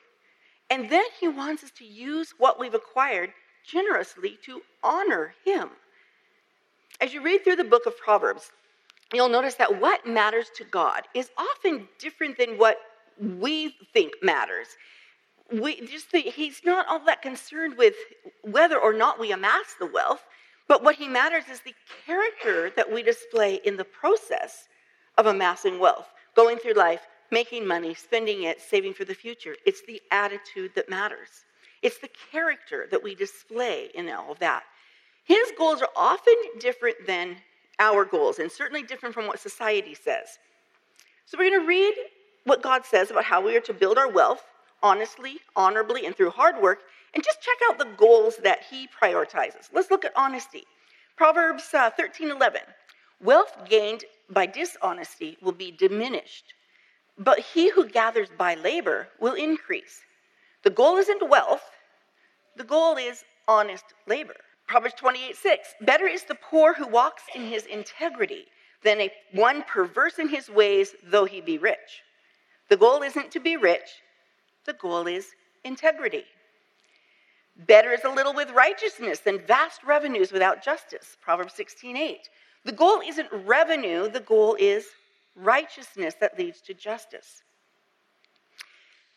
And 0.70 0.90
then 0.90 1.06
He 1.20 1.28
wants 1.28 1.64
us 1.64 1.72
to 1.78 1.86
use 1.86 2.34
what 2.38 2.60
we've 2.60 2.74
acquired 2.74 3.32
generously 3.71 4.38
to 4.45 4.62
honor 4.83 5.33
him. 5.45 5.69
As 7.01 7.13
you 7.13 7.21
read 7.21 7.44
through 7.44 7.56
the 7.56 7.63
book 7.63 7.86
of 7.86 7.98
Proverbs, 7.98 8.51
you'll 9.13 9.30
notice 9.30 9.56
that 9.56 9.80
what 9.80 10.06
matters 10.06 10.48
to 10.56 10.63
God 10.66 11.04
is 11.13 11.30
often 11.38 11.88
different 11.98 12.38
than 12.38 12.57
what 12.57 12.77
we 13.19 13.75
think 13.94 14.13
matters. 14.21 14.68
We 15.51 15.81
just 15.88 16.13
he's 16.13 16.62
not 16.63 16.88
all 16.88 17.04
that 17.06 17.21
concerned 17.21 17.75
with 17.77 17.95
whether 18.44 18.77
or 18.77 18.94
not 18.94 19.19
we 19.19 19.31
amass 19.31 19.75
the 19.80 19.88
wealth, 19.88 20.24
but 20.68 20.83
what 20.83 20.95
he 20.95 21.07
matters 21.07 21.45
is 21.51 21.62
the 21.62 21.74
character 22.06 22.72
that 22.75 22.92
we 22.92 23.01
display 23.01 23.60
in 23.65 23.75
the 23.75 23.86
process 23.86 24.68
of 25.18 25.25
amassing 25.25 25.80
wealth, 25.80 26.07
going 26.36 26.57
through 26.57 26.74
life, 26.74 27.07
making 27.31 27.65
money, 27.65 27.94
spending 27.94 28.44
it, 28.44 28.62
saving 28.62 28.94
for 28.94 29.06
the 29.06 29.15
future. 29.15 29.56
It's 29.65 29.81
the 29.86 30.01
attitude 30.12 30.72
that 30.75 30.89
matters. 30.89 31.45
It's 31.81 32.00
the 32.00 32.10
character 32.31 32.88
that 32.92 33.04
we 33.04 33.16
display 33.16 33.90
in 33.94 34.10
all 34.10 34.31
of 34.31 34.40
that. 34.40 34.64
His 35.24 35.52
goals 35.58 35.81
are 35.81 35.90
often 35.96 36.34
different 36.60 37.06
than 37.06 37.38
our 37.80 38.04
goals, 38.04 38.40
and 38.40 38.52
certainly 38.52 38.84
different 38.84 39.16
from 39.16 39.28
what 39.28 39.40
society 39.40 39.94
says. 39.94 40.40
So 41.26 41.38
we're 41.38 41.50
going 41.50 41.62
to 41.62 41.68
read 41.68 41.94
what 42.44 42.64
God 42.64 42.86
says 42.86 43.12
about 43.12 43.24
how 43.24 43.42
we 43.42 43.56
are 43.56 43.62
to 43.62 43.74
build 43.74 43.98
our 43.98 44.10
wealth 44.10 44.44
honestly, 44.81 45.38
honorably, 45.56 46.06
and 46.06 46.16
through 46.16 46.31
hard 46.31 46.62
work, 46.62 46.80
and 47.14 47.24
just 47.24 47.42
check 47.42 47.58
out 47.70 47.78
the 47.78 47.96
goals 47.98 48.38
that 48.38 48.64
He 48.70 48.88
prioritizes. 48.88 49.70
Let's 49.74 49.92
look 49.92 50.06
at 50.06 50.14
honesty. 50.16 50.64
Proverbs 51.16 51.74
uh, 51.74 51.90
13 51.90 52.32
11. 52.32 52.62
Wealth 53.22 53.58
gained 53.68 54.06
by 54.30 54.46
dishonesty 54.46 55.38
will 55.42 55.52
be 55.52 55.72
diminished, 55.72 56.54
but 57.18 57.40
he 57.40 57.70
who 57.70 57.86
gathers 57.90 58.30
by 58.38 58.56
labor 58.56 59.10
will 59.20 59.34
increase. 59.34 60.01
The 60.63 60.70
goal 60.70 60.96
isn't 60.96 61.30
wealth, 61.30 61.63
the 62.60 62.66
goal 62.66 62.98
is 62.98 63.24
honest 63.48 63.86
labor. 64.06 64.36
Proverbs 64.68 64.94
28 64.96 65.36
6 65.36 65.75
Better 65.82 66.08
is 66.08 66.25
the 66.25 66.36
poor 66.36 66.74
who 66.74 66.88
walks 66.88 67.24
in 67.34 67.46
his 67.46 67.66
integrity 67.66 68.46
than 68.84 69.00
a 69.00 69.12
one 69.32 69.63
perverse 69.63 70.20
in 70.20 70.28
his 70.28 70.50
ways, 70.50 70.94
though 71.06 71.24
he 71.24 71.39
be 71.39 71.58
rich. 71.58 72.04
The 72.68 72.75
goal 72.75 73.01
isn't 73.01 73.32
to 73.32 73.39
be 73.39 73.56
rich, 73.56 73.89
the 74.66 74.74
goal 74.74 75.08
is 75.08 75.28
integrity. 75.63 76.25
Better 77.66 77.92
is 77.92 78.04
a 78.04 78.10
little 78.10 78.34
with 78.34 78.51
righteousness 78.51 79.20
than 79.20 79.39
vast 79.39 79.84
revenues 79.86 80.34
without 80.34 80.62
justice. 80.62 81.18
Proverbs 81.22 81.54
16 81.54 81.96
8. 81.96 82.30
The 82.66 82.74
goal 82.74 83.01
isn't 83.08 83.30
revenue, 83.46 84.10
the 84.10 84.20
goal 84.20 84.58
is 84.60 84.86
righteousness 85.34 86.13
that 86.20 86.38
leads 86.38 86.60
to 86.62 86.74
justice. 86.74 87.42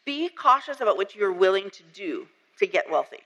Be 0.05 0.29
cautious 0.29 0.81
about 0.81 0.97
what 0.97 1.17
you're 1.17 1.33
willing 1.33 1.71
to 1.71 1.83
do 1.93 2.29
to 2.59 2.67
get 2.69 2.89
wealthy. 2.89 3.19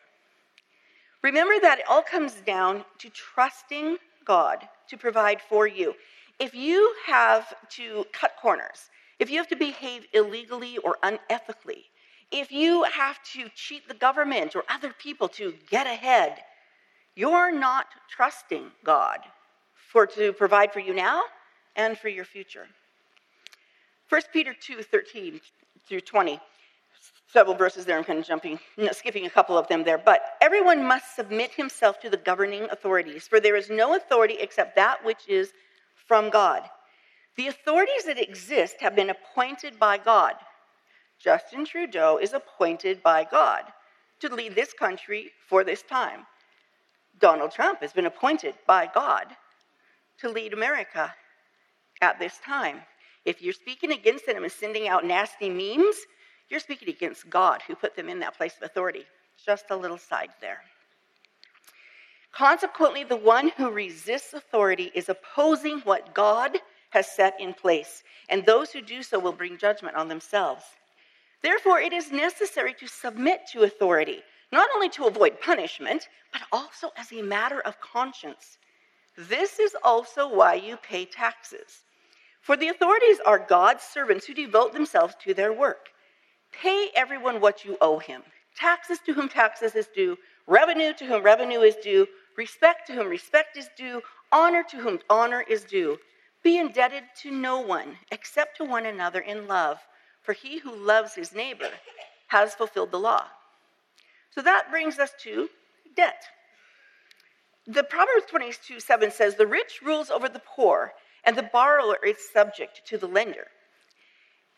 Remember 1.22 1.54
that 1.60 1.80
it 1.80 1.84
all 1.88 2.02
comes 2.02 2.34
down 2.46 2.84
to 2.98 3.10
trusting 3.10 3.96
God 4.24 4.68
to 4.88 4.96
provide 4.96 5.40
for 5.40 5.66
you. 5.66 5.94
If 6.38 6.54
you 6.54 6.94
have 7.06 7.54
to 7.70 8.04
cut 8.12 8.32
corners, 8.40 8.90
if 9.18 9.30
you 9.30 9.38
have 9.38 9.48
to 9.48 9.56
behave 9.56 10.06
illegally 10.12 10.76
or 10.78 10.98
unethically, 11.02 11.84
if 12.30 12.52
you 12.52 12.84
have 12.84 13.22
to 13.32 13.48
cheat 13.54 13.88
the 13.88 13.94
government 13.94 14.54
or 14.54 14.64
other 14.68 14.92
people 14.92 15.28
to 15.30 15.54
get 15.70 15.86
ahead, 15.86 16.38
you're 17.14 17.52
not 17.52 17.86
trusting 18.08 18.70
God 18.84 19.20
for 19.74 20.06
to 20.06 20.32
provide 20.32 20.72
for 20.72 20.80
you 20.80 20.92
now 20.92 21.22
and 21.76 21.96
for 21.96 22.08
your 22.08 22.24
future. 22.24 22.66
1 24.08 24.22
Peter 24.32 24.54
2 24.54 24.82
13 24.82 25.40
through 25.88 26.00
20 26.00 26.38
several 27.26 27.56
verses 27.56 27.84
there. 27.84 27.98
I'm 27.98 28.04
kind 28.04 28.18
of 28.18 28.26
jumping, 28.26 28.58
skipping 28.92 29.26
a 29.26 29.30
couple 29.30 29.58
of 29.58 29.68
them 29.68 29.84
there. 29.84 29.98
But 29.98 30.22
everyone 30.40 30.84
must 30.84 31.16
submit 31.16 31.52
himself 31.52 32.00
to 32.00 32.10
the 32.10 32.16
governing 32.16 32.64
authorities, 32.70 33.26
for 33.26 33.40
there 33.40 33.56
is 33.56 33.70
no 33.70 33.94
authority 33.96 34.36
except 34.40 34.76
that 34.76 35.04
which 35.04 35.28
is 35.28 35.52
from 36.06 36.30
God. 36.30 36.62
The 37.36 37.48
authorities 37.48 38.04
that 38.04 38.22
exist 38.22 38.76
have 38.80 38.96
been 38.96 39.10
appointed 39.10 39.78
by 39.78 39.98
God. 39.98 40.34
Justin 41.18 41.64
Trudeau 41.64 42.18
is 42.18 42.32
appointed 42.32 43.02
by 43.02 43.24
God 43.24 43.64
to 44.20 44.34
lead 44.34 44.54
this 44.54 44.72
country 44.72 45.30
for 45.48 45.64
this 45.64 45.82
time. 45.82 46.26
Donald 47.18 47.50
Trump 47.50 47.80
has 47.80 47.92
been 47.92 48.06
appointed 48.06 48.54
by 48.66 48.88
God 48.92 49.26
to 50.18 50.28
lead 50.28 50.52
America 50.52 51.12
at 52.00 52.18
this 52.18 52.38
time. 52.44 52.80
If 53.24 53.42
you're 53.42 53.52
speaking 53.52 53.92
against 53.92 54.26
them 54.26 54.44
and 54.44 54.52
sending 54.52 54.88
out 54.88 55.04
nasty 55.04 55.50
memes, 55.50 55.96
you're 56.48 56.60
speaking 56.60 56.88
against 56.88 57.28
God 57.28 57.62
who 57.66 57.74
put 57.74 57.96
them 57.96 58.08
in 58.08 58.18
that 58.20 58.36
place 58.36 58.56
of 58.56 58.62
authority. 58.62 59.04
Just 59.44 59.66
a 59.70 59.76
little 59.76 59.98
side 59.98 60.30
there. 60.40 60.60
Consequently, 62.32 63.04
the 63.04 63.16
one 63.16 63.48
who 63.56 63.70
resists 63.70 64.34
authority 64.34 64.90
is 64.94 65.08
opposing 65.08 65.80
what 65.80 66.14
God 66.14 66.58
has 66.90 67.10
set 67.10 67.34
in 67.40 67.54
place, 67.54 68.02
and 68.28 68.44
those 68.44 68.70
who 68.70 68.80
do 68.80 69.02
so 69.02 69.18
will 69.18 69.32
bring 69.32 69.56
judgment 69.56 69.96
on 69.96 70.08
themselves. 70.08 70.62
Therefore, 71.42 71.80
it 71.80 71.92
is 71.92 72.12
necessary 72.12 72.74
to 72.74 72.86
submit 72.86 73.40
to 73.52 73.62
authority, 73.62 74.22
not 74.52 74.68
only 74.74 74.88
to 74.90 75.06
avoid 75.06 75.40
punishment, 75.40 76.08
but 76.32 76.42
also 76.52 76.90
as 76.96 77.12
a 77.12 77.22
matter 77.22 77.60
of 77.60 77.80
conscience. 77.80 78.58
This 79.16 79.58
is 79.58 79.74
also 79.82 80.28
why 80.28 80.54
you 80.54 80.76
pay 80.76 81.06
taxes. 81.06 81.84
For 82.42 82.56
the 82.56 82.68
authorities 82.68 83.18
are 83.24 83.38
God's 83.38 83.82
servants 83.82 84.26
who 84.26 84.34
devote 84.34 84.72
themselves 84.72 85.14
to 85.24 85.34
their 85.34 85.52
work. 85.52 85.88
Everyone 86.96 87.40
what 87.40 87.64
you 87.64 87.76
owe 87.80 87.98
him 87.98 88.22
taxes 88.56 88.98
to 89.06 89.12
whom 89.12 89.28
taxes 89.28 89.74
is 89.74 89.86
due, 89.94 90.16
revenue 90.46 90.92
to 90.94 91.04
whom 91.04 91.22
revenue 91.22 91.60
is 91.60 91.76
due, 91.76 92.06
respect 92.36 92.86
to 92.86 92.94
whom 92.94 93.08
respect 93.08 93.56
is 93.56 93.68
due, 93.76 94.00
honor 94.32 94.64
to 94.70 94.78
whom 94.78 94.98
honor 95.08 95.44
is 95.48 95.64
due. 95.64 95.98
Be 96.42 96.58
indebted 96.58 97.04
to 97.22 97.30
no 97.30 97.60
one 97.60 97.96
except 98.10 98.56
to 98.56 98.64
one 98.64 98.86
another 98.86 99.20
in 99.20 99.46
love, 99.46 99.78
for 100.22 100.32
he 100.32 100.58
who 100.58 100.74
loves 100.74 101.14
his 101.14 101.34
neighbor 101.34 101.70
has 102.28 102.54
fulfilled 102.54 102.90
the 102.90 102.98
law. 102.98 103.24
So 104.30 104.42
that 104.42 104.70
brings 104.70 104.98
us 104.98 105.10
to 105.22 105.48
debt. 105.96 106.22
The 107.66 107.84
Proverbs 107.84 108.26
22 108.30 108.80
7 108.80 109.10
says, 109.10 109.34
The 109.34 109.46
rich 109.46 109.80
rules 109.84 110.10
over 110.10 110.28
the 110.28 110.42
poor, 110.44 110.92
and 111.24 111.36
the 111.36 111.42
borrower 111.42 111.98
is 112.06 112.16
subject 112.32 112.82
to 112.86 112.98
the 112.98 113.08
lender. 113.08 113.48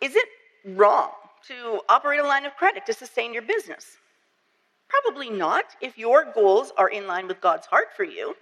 Is 0.00 0.14
it 0.14 0.28
wrong 0.64 1.12
to 1.48 1.80
operate 1.88 2.20
a 2.20 2.26
line 2.26 2.44
of 2.46 2.56
credit 2.56 2.86
to 2.86 2.92
sustain 2.92 3.32
your 3.32 3.42
business? 3.42 3.96
Probably 4.88 5.30
not 5.30 5.64
if 5.80 5.98
your 5.98 6.26
goals 6.32 6.72
are 6.78 6.88
in 6.88 7.06
line 7.06 7.28
with 7.28 7.40
God's 7.40 7.66
heart 7.66 7.88
for 7.96 8.04
you. 8.04 8.34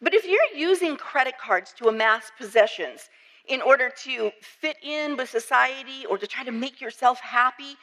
But 0.00 0.14
if 0.14 0.24
you're 0.24 0.56
using 0.56 0.96
credit 0.96 1.34
cards 1.38 1.74
to 1.78 1.88
amass 1.88 2.30
possessions 2.38 3.10
in 3.48 3.60
order 3.60 3.90
to 4.04 4.30
fit 4.40 4.76
in 4.82 5.16
with 5.16 5.28
society 5.28 6.06
or 6.06 6.16
to 6.16 6.26
try 6.26 6.44
to 6.44 6.52
make 6.52 6.80
yourself 6.80 7.20
happy, 7.20 7.76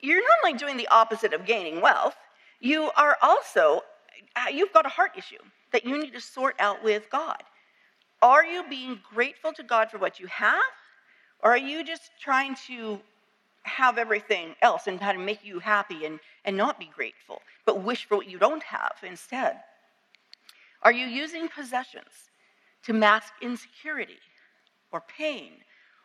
you're 0.00 0.20
not 0.20 0.38
only 0.44 0.58
doing 0.58 0.76
the 0.76 0.88
opposite 0.88 1.32
of 1.32 1.46
gaining 1.46 1.80
wealth, 1.80 2.16
you 2.60 2.90
are 2.96 3.16
also, 3.22 3.80
uh, 4.36 4.50
you've 4.52 4.72
got 4.72 4.84
a 4.84 4.90
heart 4.90 5.12
issue 5.16 5.42
that 5.72 5.84
you 5.84 5.98
need 5.98 6.12
to 6.12 6.20
sort 6.20 6.56
out 6.58 6.84
with 6.84 7.08
God. 7.10 7.42
Are 8.20 8.44
you 8.44 8.64
being 8.68 9.00
grateful 9.14 9.52
to 9.54 9.62
God 9.62 9.90
for 9.90 9.98
what 9.98 10.20
you 10.20 10.26
have? 10.26 10.60
Or 11.42 11.52
are 11.52 11.58
you 11.58 11.82
just 11.84 12.10
trying 12.20 12.54
to 12.68 13.00
have 13.64 13.98
everything 13.98 14.54
else 14.62 14.86
and 14.86 15.00
how 15.00 15.12
to 15.12 15.18
make 15.18 15.44
you 15.44 15.58
happy 15.58 16.04
and, 16.04 16.18
and 16.44 16.56
not 16.56 16.78
be 16.78 16.90
grateful, 16.94 17.40
but 17.64 17.82
wish 17.82 18.06
for 18.06 18.16
what 18.16 18.28
you 18.28 18.38
don't 18.38 18.62
have 18.62 18.94
instead? 19.02 19.60
Are 20.82 20.92
you 20.92 21.06
using 21.06 21.48
possessions 21.48 22.30
to 22.84 22.92
mask 22.92 23.32
insecurity 23.40 24.18
or 24.90 25.02
pain 25.16 25.52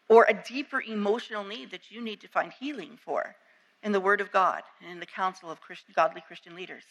or 0.08 0.26
a 0.30 0.44
deeper 0.48 0.82
emotional 0.82 1.44
need 1.44 1.72
that 1.72 1.90
you 1.90 2.02
need 2.02 2.22
to 2.22 2.28
find 2.28 2.54
healing 2.54 2.98
for 3.04 3.36
in 3.84 3.92
the 3.92 4.00
Word 4.00 4.22
of 4.22 4.32
God 4.32 4.62
and 4.82 4.92
in 4.92 5.00
the 5.00 5.06
counsel 5.06 5.50
of 5.50 5.60
Christ, 5.62 5.86
godly 5.96 6.22
Christian 6.22 6.56
leaders? 6.56 6.84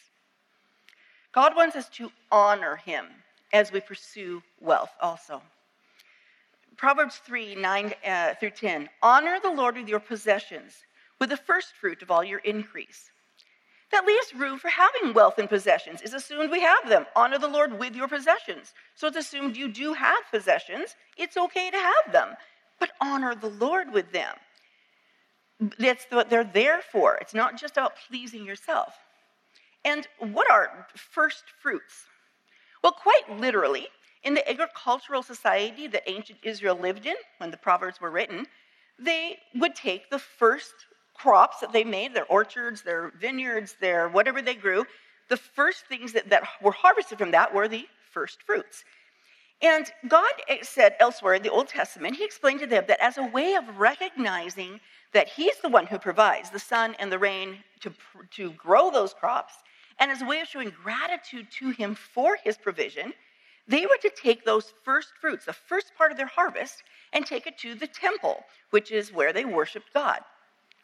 God 1.31 1.55
wants 1.55 1.75
us 1.75 1.87
to 1.89 2.11
honor 2.31 2.75
Him 2.75 3.05
as 3.53 3.71
we 3.71 3.79
pursue 3.79 4.43
wealth 4.59 4.91
also. 5.01 5.41
Proverbs 6.77 7.17
3 7.25 7.55
9 7.55 7.93
uh, 8.05 8.33
through 8.39 8.51
10. 8.51 8.89
Honor 9.01 9.39
the 9.41 9.51
Lord 9.51 9.75
with 9.75 9.89
your 9.89 9.99
possessions, 9.99 10.73
with 11.19 11.29
the 11.29 11.37
first 11.37 11.73
fruit 11.79 12.01
of 12.01 12.11
all 12.11 12.23
your 12.23 12.39
increase. 12.39 13.11
That 13.91 14.05
leaves 14.05 14.33
room 14.35 14.59
for 14.59 14.69
having 14.69 15.13
wealth 15.13 15.39
and 15.39 15.49
possessions. 15.49 16.01
It's 16.01 16.13
assumed 16.13 16.51
we 16.51 16.61
have 16.61 16.89
them. 16.89 17.05
Honor 17.15 17.39
the 17.39 17.47
Lord 17.47 17.79
with 17.79 17.95
your 17.95 18.07
possessions. 18.07 18.73
So 18.95 19.07
it's 19.07 19.17
assumed 19.17 19.55
you 19.55 19.69
do 19.69 19.93
have 19.93 20.19
possessions. 20.29 20.95
It's 21.17 21.37
okay 21.37 21.71
to 21.71 21.77
have 21.77 22.11
them, 22.11 22.35
but 22.79 22.91
honor 23.01 23.33
the 23.33 23.49
Lord 23.49 23.91
with 23.93 24.11
them. 24.11 24.35
That's 25.79 26.05
what 26.09 26.29
they're 26.29 26.43
there 26.43 26.81
for. 26.91 27.15
It's 27.15 27.33
not 27.33 27.59
just 27.59 27.77
about 27.77 27.93
pleasing 28.07 28.45
yourself. 28.45 28.93
And 29.85 30.05
what 30.19 30.51
are 30.51 30.85
first 30.95 31.45
fruits? 31.61 32.05
Well, 32.83 32.91
quite 32.91 33.39
literally, 33.39 33.87
in 34.23 34.33
the 34.33 34.49
agricultural 34.49 35.23
society 35.23 35.87
that 35.87 36.09
ancient 36.09 36.39
Israel 36.43 36.77
lived 36.77 37.05
in 37.05 37.15
when 37.37 37.51
the 37.51 37.57
Proverbs 37.57 38.01
were 38.01 38.11
written, 38.11 38.45
they 38.99 39.37
would 39.55 39.75
take 39.75 40.09
the 40.09 40.19
first 40.19 40.73
crops 41.13 41.59
that 41.59 41.73
they 41.73 41.83
made, 41.83 42.13
their 42.13 42.25
orchards, 42.25 42.81
their 42.81 43.11
vineyards, 43.19 43.75
their 43.79 44.09
whatever 44.09 44.41
they 44.41 44.55
grew, 44.55 44.85
the 45.29 45.37
first 45.37 45.85
things 45.85 46.13
that, 46.13 46.29
that 46.29 46.43
were 46.61 46.71
harvested 46.71 47.17
from 47.17 47.31
that 47.31 47.53
were 47.53 47.67
the 47.67 47.87
first 48.11 48.41
fruits. 48.43 48.83
And 49.61 49.91
God 50.07 50.29
said 50.61 50.95
elsewhere 50.99 51.33
in 51.33 51.41
the 51.41 51.51
Old 51.51 51.67
Testament, 51.67 52.15
He 52.15 52.23
explained 52.23 52.59
to 52.59 52.67
them 52.67 52.85
that 52.87 53.03
as 53.03 53.17
a 53.17 53.25
way 53.25 53.55
of 53.55 53.79
recognizing 53.79 54.79
that 55.13 55.29
He's 55.29 55.57
the 55.61 55.69
one 55.69 55.87
who 55.87 55.97
provides 55.97 56.51
the 56.51 56.59
sun 56.59 56.95
and 56.99 57.11
the 57.11 57.19
rain 57.19 57.57
to, 57.81 57.91
to 58.31 58.51
grow 58.51 58.91
those 58.91 59.13
crops, 59.13 59.55
and 59.99 60.11
as 60.11 60.21
a 60.21 60.25
way 60.25 60.41
of 60.41 60.47
showing 60.47 60.71
gratitude 60.83 61.47
to 61.59 61.71
Him 61.71 61.95
for 61.95 62.37
His 62.43 62.55
provision, 62.55 63.13
they 63.67 63.85
were 63.85 63.97
to 64.01 64.09
take 64.09 64.45
those 64.45 64.73
first 64.83 65.09
fruits, 65.19 65.45
the 65.45 65.53
first 65.53 65.91
part 65.97 66.11
of 66.11 66.17
their 66.17 66.27
harvest, 66.27 66.83
and 67.13 67.25
take 67.25 67.47
it 67.47 67.57
to 67.59 67.75
the 67.75 67.87
temple, 67.87 68.43
which 68.69 68.91
is 68.91 69.11
where 69.11 69.33
they 69.33 69.45
worshiped 69.45 69.93
God. 69.93 70.19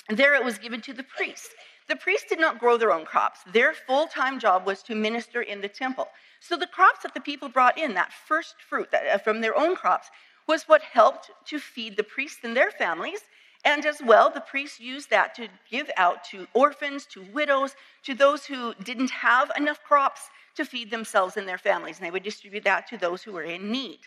There 0.10 0.36
it 0.36 0.44
was 0.44 0.58
given 0.58 0.82
to 0.82 0.94
the 0.94 1.04
priests. 1.04 1.50
The 1.88 1.96
priests 1.96 2.28
did 2.30 2.40
not 2.40 2.60
grow 2.60 2.78
their 2.78 2.92
own 2.92 3.06
crops. 3.06 3.42
Their 3.52 3.74
full 3.74 4.08
time 4.08 4.40
job 4.40 4.66
was 4.66 4.84
to 4.84 4.96
minister 4.96 5.42
in 5.42 5.62
the 5.62 5.70
temple. 5.70 6.08
So 6.40 6.58
the 6.58 6.68
crops 6.68 7.04
that 7.04 7.13
the 7.13 7.22
people 7.22 7.50
brought 7.50 7.78
in, 7.78 7.94
that 7.94 8.12
first 8.12 8.56
fruit 8.62 8.92
that, 8.92 9.08
uh, 9.08 9.18
from 9.18 9.42
their 9.42 9.58
own 9.58 9.75
crops, 9.75 10.10
was 10.48 10.63
what 10.63 10.82
helped 10.82 11.32
to 11.46 11.60
feed 11.60 11.96
the 11.96 12.04
priests 12.04 12.44
and 12.44 12.56
their 12.56 12.72
families. 12.72 13.22
And 13.66 13.86
as 13.86 14.02
well, 14.02 14.30
the 14.30 14.42
priests 14.42 14.80
used 14.80 15.10
that 15.10 15.36
to 15.36 15.48
give 15.70 15.90
out 15.96 16.25
to 16.25 16.48
orphans, 16.54 17.06
to 17.08 17.24
widows, 17.34 17.75
to 18.04 18.13
those 18.13 18.46
who 18.46 18.74
didn't 18.84 19.12
have 19.12 19.52
enough 19.58 19.82
crops 19.84 20.30
to 20.55 20.65
feed 20.65 20.91
themselves 20.91 21.38
and 21.38 21.48
their 21.48 21.57
families. 21.57 21.98
And 21.98 22.05
they 22.05 22.12
would 22.12 22.24
distribute 22.24 22.63
that 22.63 22.88
to 22.88 22.98
those 22.98 23.24
who 23.24 23.33
were 23.33 23.43
in 23.43 23.72
need. 23.72 24.00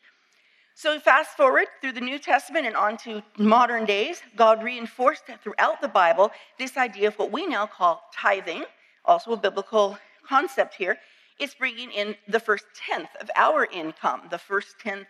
So, 0.74 1.00
fast 1.00 1.30
forward 1.38 1.68
through 1.80 1.92
the 1.92 2.02
New 2.02 2.18
Testament 2.18 2.66
and 2.66 2.76
on 2.76 2.98
to 2.98 3.22
modern 3.38 3.86
days, 3.86 4.20
God 4.36 4.62
reinforced 4.62 5.22
throughout 5.42 5.80
the 5.80 5.88
Bible 5.88 6.30
this 6.58 6.76
idea 6.76 7.08
of 7.08 7.18
what 7.18 7.32
we 7.32 7.46
now 7.46 7.66
call 7.66 8.02
tithing, 8.14 8.64
also 9.06 9.32
a 9.32 9.38
biblical 9.38 9.96
concept 10.28 10.74
here. 10.74 10.98
It's 11.38 11.54
bringing 11.54 11.90
in 11.92 12.14
the 12.28 12.40
first 12.40 12.66
tenth 12.74 13.08
of 13.20 13.30
our 13.36 13.64
income, 13.64 14.22
the 14.30 14.38
first 14.38 14.76
10% 14.84 15.06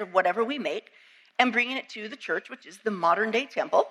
of 0.00 0.12
whatever 0.14 0.44
we 0.44 0.60
make, 0.60 0.90
and 1.40 1.52
bringing 1.52 1.76
it 1.76 1.88
to 1.88 2.08
the 2.08 2.16
church, 2.16 2.48
which 2.48 2.64
is 2.64 2.78
the 2.78 2.92
modern 2.92 3.32
day 3.32 3.46
temple. 3.46 3.88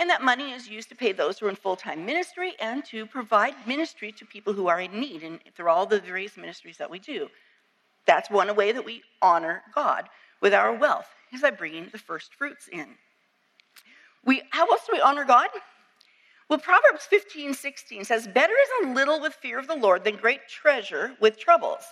And 0.00 0.08
that 0.08 0.22
money 0.22 0.52
is 0.52 0.66
used 0.66 0.88
to 0.88 0.94
pay 0.94 1.12
those 1.12 1.38
who 1.38 1.46
are 1.46 1.50
in 1.50 1.56
full 1.56 1.76
time 1.76 2.06
ministry 2.06 2.54
and 2.58 2.82
to 2.86 3.04
provide 3.04 3.54
ministry 3.66 4.10
to 4.12 4.24
people 4.24 4.54
who 4.54 4.66
are 4.66 4.80
in 4.80 4.98
need 4.98 5.22
and 5.22 5.38
through 5.54 5.68
all 5.68 5.84
the 5.84 6.00
various 6.00 6.38
ministries 6.38 6.78
that 6.78 6.90
we 6.90 6.98
do. 6.98 7.28
That's 8.06 8.30
one 8.30 8.56
way 8.56 8.72
that 8.72 8.84
we 8.84 9.02
honor 9.20 9.62
God 9.74 10.08
with 10.40 10.54
our 10.54 10.72
wealth 10.72 11.06
is 11.34 11.42
by 11.42 11.50
bringing 11.50 11.90
the 11.92 11.98
first 11.98 12.34
fruits 12.34 12.66
in. 12.72 12.86
We, 14.24 14.40
how 14.50 14.66
else 14.68 14.86
do 14.86 14.92
we 14.94 15.02
honor 15.02 15.24
God? 15.24 15.48
Well, 16.48 16.58
Proverbs 16.58 17.04
15, 17.04 17.52
16 17.52 18.04
says, 18.06 18.26
Better 18.26 18.54
is 18.54 18.86
a 18.86 18.94
little 18.94 19.20
with 19.20 19.34
fear 19.34 19.58
of 19.58 19.68
the 19.68 19.76
Lord 19.76 20.02
than 20.02 20.16
great 20.16 20.48
treasure 20.48 21.12
with 21.20 21.38
troubles. 21.38 21.84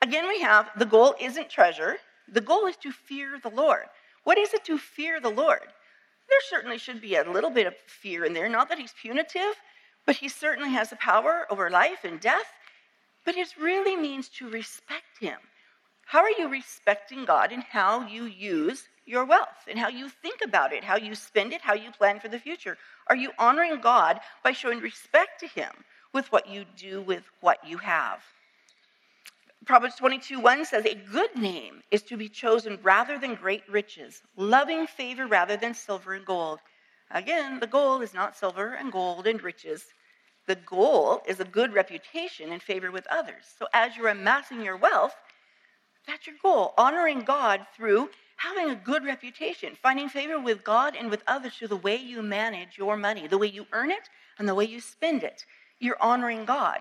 Again, 0.00 0.26
we 0.26 0.40
have 0.40 0.70
the 0.78 0.86
goal 0.86 1.14
isn't 1.20 1.50
treasure, 1.50 1.98
the 2.32 2.40
goal 2.40 2.64
is 2.64 2.76
to 2.78 2.90
fear 2.90 3.38
the 3.42 3.50
Lord. 3.50 3.84
What 4.24 4.38
is 4.38 4.54
it 4.54 4.64
to 4.64 4.78
fear 4.78 5.20
the 5.20 5.28
Lord? 5.28 5.68
There 6.32 6.58
certainly 6.58 6.78
should 6.78 7.02
be 7.02 7.16
a 7.16 7.30
little 7.30 7.50
bit 7.50 7.66
of 7.66 7.76
fear 7.86 8.24
in 8.24 8.32
there. 8.32 8.48
Not 8.48 8.70
that 8.70 8.78
he's 8.78 8.94
punitive, 8.94 9.54
but 10.06 10.16
he 10.16 10.30
certainly 10.30 10.70
has 10.70 10.88
the 10.88 10.96
power 10.96 11.46
over 11.50 11.68
life 11.68 12.04
and 12.04 12.18
death. 12.18 12.50
But 13.26 13.36
it 13.36 13.54
really 13.60 13.96
means 13.96 14.30
to 14.38 14.48
respect 14.48 15.18
him, 15.20 15.36
how 16.06 16.20
are 16.20 16.30
you 16.38 16.48
respecting 16.48 17.26
God 17.26 17.52
in 17.52 17.60
how 17.60 18.06
you 18.06 18.24
use 18.24 18.88
your 19.04 19.26
wealth 19.26 19.68
and 19.68 19.78
how 19.78 19.88
you 19.88 20.08
think 20.08 20.40
about 20.42 20.72
it, 20.72 20.82
how 20.82 20.96
you 20.96 21.14
spend 21.14 21.52
it, 21.52 21.60
how 21.60 21.74
you 21.74 21.90
plan 21.90 22.18
for 22.18 22.28
the 22.28 22.38
future? 22.38 22.78
Are 23.08 23.16
you 23.16 23.32
honoring 23.38 23.82
God 23.82 24.18
by 24.42 24.52
showing 24.52 24.80
respect 24.80 25.38
to 25.40 25.46
Him 25.46 25.84
with 26.14 26.32
what 26.32 26.48
you 26.48 26.64
do 26.78 27.02
with 27.02 27.24
what 27.42 27.58
you 27.68 27.76
have? 27.76 28.22
Proverbs 29.64 29.94
22 29.94 30.40
1 30.40 30.64
says, 30.64 30.84
A 30.84 30.94
good 30.94 31.36
name 31.36 31.82
is 31.92 32.02
to 32.04 32.16
be 32.16 32.28
chosen 32.28 32.80
rather 32.82 33.16
than 33.16 33.36
great 33.36 33.62
riches, 33.68 34.20
loving 34.36 34.88
favor 34.88 35.28
rather 35.28 35.56
than 35.56 35.72
silver 35.72 36.14
and 36.14 36.26
gold. 36.26 36.58
Again, 37.12 37.60
the 37.60 37.68
goal 37.68 38.00
is 38.00 38.12
not 38.12 38.36
silver 38.36 38.74
and 38.74 38.90
gold 38.90 39.26
and 39.26 39.40
riches. 39.40 39.84
The 40.48 40.56
goal 40.56 41.22
is 41.28 41.38
a 41.38 41.44
good 41.44 41.72
reputation 41.74 42.50
and 42.50 42.60
favor 42.60 42.90
with 42.90 43.06
others. 43.06 43.44
So 43.56 43.66
as 43.72 43.96
you're 43.96 44.08
amassing 44.08 44.62
your 44.62 44.76
wealth, 44.76 45.14
that's 46.08 46.26
your 46.26 46.36
goal, 46.42 46.74
honoring 46.76 47.20
God 47.20 47.64
through 47.76 48.10
having 48.38 48.70
a 48.70 48.74
good 48.74 49.04
reputation, 49.04 49.76
finding 49.80 50.08
favor 50.08 50.40
with 50.40 50.64
God 50.64 50.96
and 50.96 51.08
with 51.08 51.22
others 51.28 51.54
through 51.54 51.68
the 51.68 51.76
way 51.76 51.94
you 51.94 52.20
manage 52.20 52.76
your 52.76 52.96
money, 52.96 53.28
the 53.28 53.38
way 53.38 53.46
you 53.46 53.66
earn 53.72 53.92
it 53.92 54.08
and 54.40 54.48
the 54.48 54.56
way 54.56 54.64
you 54.64 54.80
spend 54.80 55.22
it. 55.22 55.44
You're 55.78 56.02
honoring 56.02 56.46
God 56.46 56.80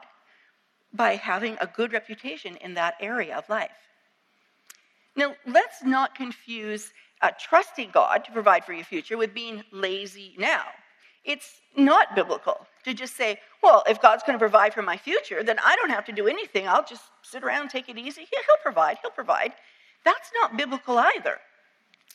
by 0.93 1.15
having 1.15 1.57
a 1.59 1.67
good 1.67 1.93
reputation 1.93 2.57
in 2.57 2.73
that 2.73 2.95
area 2.99 3.37
of 3.37 3.47
life. 3.49 3.71
Now, 5.15 5.35
let's 5.45 5.83
not 5.83 6.15
confuse 6.15 6.91
uh, 7.21 7.31
trusting 7.39 7.91
God 7.93 8.25
to 8.25 8.31
provide 8.31 8.65
for 8.65 8.73
your 8.73 8.85
future 8.85 9.17
with 9.17 9.33
being 9.33 9.63
lazy 9.71 10.35
now. 10.37 10.63
It's 11.23 11.61
not 11.77 12.15
biblical 12.15 12.65
to 12.83 12.93
just 12.93 13.15
say, 13.15 13.39
well, 13.61 13.83
if 13.87 14.01
God's 14.01 14.23
going 14.23 14.33
to 14.33 14.39
provide 14.39 14.73
for 14.73 14.81
my 14.81 14.97
future, 14.97 15.43
then 15.43 15.59
I 15.63 15.75
don't 15.75 15.91
have 15.91 16.05
to 16.05 16.11
do 16.11 16.27
anything. 16.27 16.67
I'll 16.67 16.85
just 16.85 17.03
sit 17.21 17.43
around, 17.43 17.69
take 17.69 17.89
it 17.89 17.97
easy. 17.97 18.21
He'll 18.21 18.57
provide, 18.63 18.97
he'll 19.01 19.11
provide. 19.11 19.53
That's 20.03 20.31
not 20.41 20.57
biblical 20.57 20.97
either. 20.97 21.37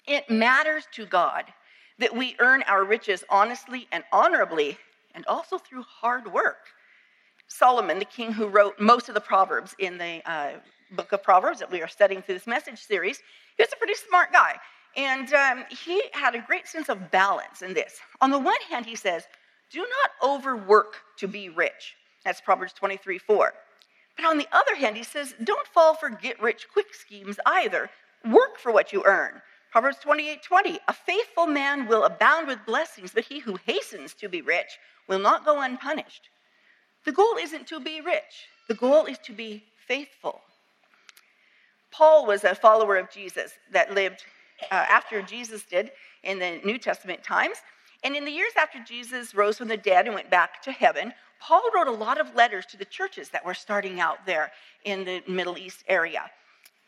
It 0.07 0.29
matters 0.29 0.89
to 0.93 1.07
God 1.07 1.45
that 1.99 2.15
we 2.15 2.37
earn 2.41 2.63
our 2.65 2.85
riches 2.85 3.25
honestly 3.31 3.87
and 3.93 4.05
honorably, 4.13 4.77
and 5.15 5.25
also 5.27 5.59
through 5.59 5.83
hard 5.83 6.33
work. 6.33 6.69
Solomon, 7.49 7.99
the 7.99 8.05
king 8.05 8.33
who 8.33 8.49
wrote 8.49 8.79
most 8.81 9.09
of 9.09 9.15
the 9.15 9.21
Proverbs 9.21 9.75
in 9.79 9.99
the 9.99 10.21
uh, 10.25 10.53
book 10.93 11.13
of 11.13 11.23
Proverbs 11.23 11.61
that 11.61 11.71
we 11.71 11.83
are 11.83 11.89
studying 11.89 12.23
through 12.23 12.35
this 12.35 12.47
message 12.47 12.81
series, 12.83 13.19
he 13.57 13.63
was 13.63 13.73
a 13.73 13.77
pretty 13.77 13.95
smart 13.95 14.33
guy. 14.33 14.57
And 14.97 15.33
um, 15.35 15.65
he 15.69 16.03
had 16.13 16.35
a 16.35 16.41
great 16.41 16.67
sense 16.67 16.89
of 16.89 17.11
balance 17.11 17.63
in 17.63 17.75
this. 17.75 17.99
On 18.21 18.31
the 18.31 18.39
one 18.39 18.61
hand, 18.69 18.87
he 18.87 18.97
says, 18.97 19.25
Do 19.71 19.81
not 19.81 20.31
overwork 20.31 20.97
to 21.19 21.29
be 21.29 21.51
rich. 21.51 21.95
That's 22.25 22.41
Proverbs 22.41 22.73
23 22.73 23.19
4. 23.19 23.53
But 24.17 24.25
on 24.25 24.39
the 24.39 24.49
other 24.53 24.75
hand, 24.75 24.97
he 24.97 25.03
says, 25.03 25.35
Don't 25.45 25.67
fall 25.69 25.95
for 25.95 26.09
get 26.09 26.41
rich 26.41 26.67
quick 26.73 26.95
schemes 26.95 27.39
either. 27.45 27.91
Work 28.25 28.59
for 28.59 28.73
what 28.73 28.93
you 28.93 29.03
earn. 29.05 29.43
Proverbs 29.71 29.99
28 29.99 30.43
20. 30.43 30.79
A 30.89 30.93
faithful 30.93 31.47
man 31.47 31.87
will 31.87 32.05
abound 32.05 32.47
with 32.49 32.65
blessings, 32.65 33.13
but 33.13 33.25
he 33.25 33.41
who 33.41 33.59
hastens 33.67 34.15
to 34.15 34.29
be 34.29 34.41
rich 34.41 34.79
will 35.07 35.19
not 35.19 35.45
go 35.45 35.61
unpunished. 35.61 36.31
The 37.07 37.13
goal 37.13 37.37
isn't 37.41 37.69
to 37.69 37.79
be 37.79 38.01
rich, 38.01 38.49
the 38.69 38.75
goal 38.75 39.07
is 39.07 39.19
to 39.19 39.33
be 39.33 39.63
faithful. 39.87 40.41
Paul 41.93 42.27
was 42.27 42.45
a 42.45 42.55
follower 42.55 42.97
of 42.97 43.11
Jesus 43.11 43.53
that 43.73 43.95
lived 43.95 44.25
uh, 44.71 44.75
after 44.75 45.23
Jesus 45.23 45.63
did 45.63 45.93
in 46.25 46.39
the 46.39 46.61
New 46.65 46.79
Testament 46.79 47.23
times. 47.23 47.59
And 48.03 48.15
in 48.17 48.25
the 48.25 48.31
years 48.31 48.53
after 48.59 48.83
Jesus 48.85 49.35
rose 49.35 49.57
from 49.57 49.69
the 49.69 49.77
dead 49.77 50.07
and 50.07 50.15
went 50.15 50.31
back 50.31 50.61
to 50.63 50.73
heaven, 50.73 51.15
Paul 51.41 51.63
wrote 51.75 51.87
a 51.87 51.93
lot 51.93 52.21
of 52.21 52.35
letters 52.35 52.67
to 52.67 52.77
the 52.77 52.85
churches 52.85 53.29
that 53.31 53.45
were 53.45 53.55
starting 53.55 54.01
out 54.01 54.27
there 54.27 54.51
in 54.85 55.05
the 55.05 55.23
Middle 55.29 55.57
East 55.57 55.85
area. 55.89 56.31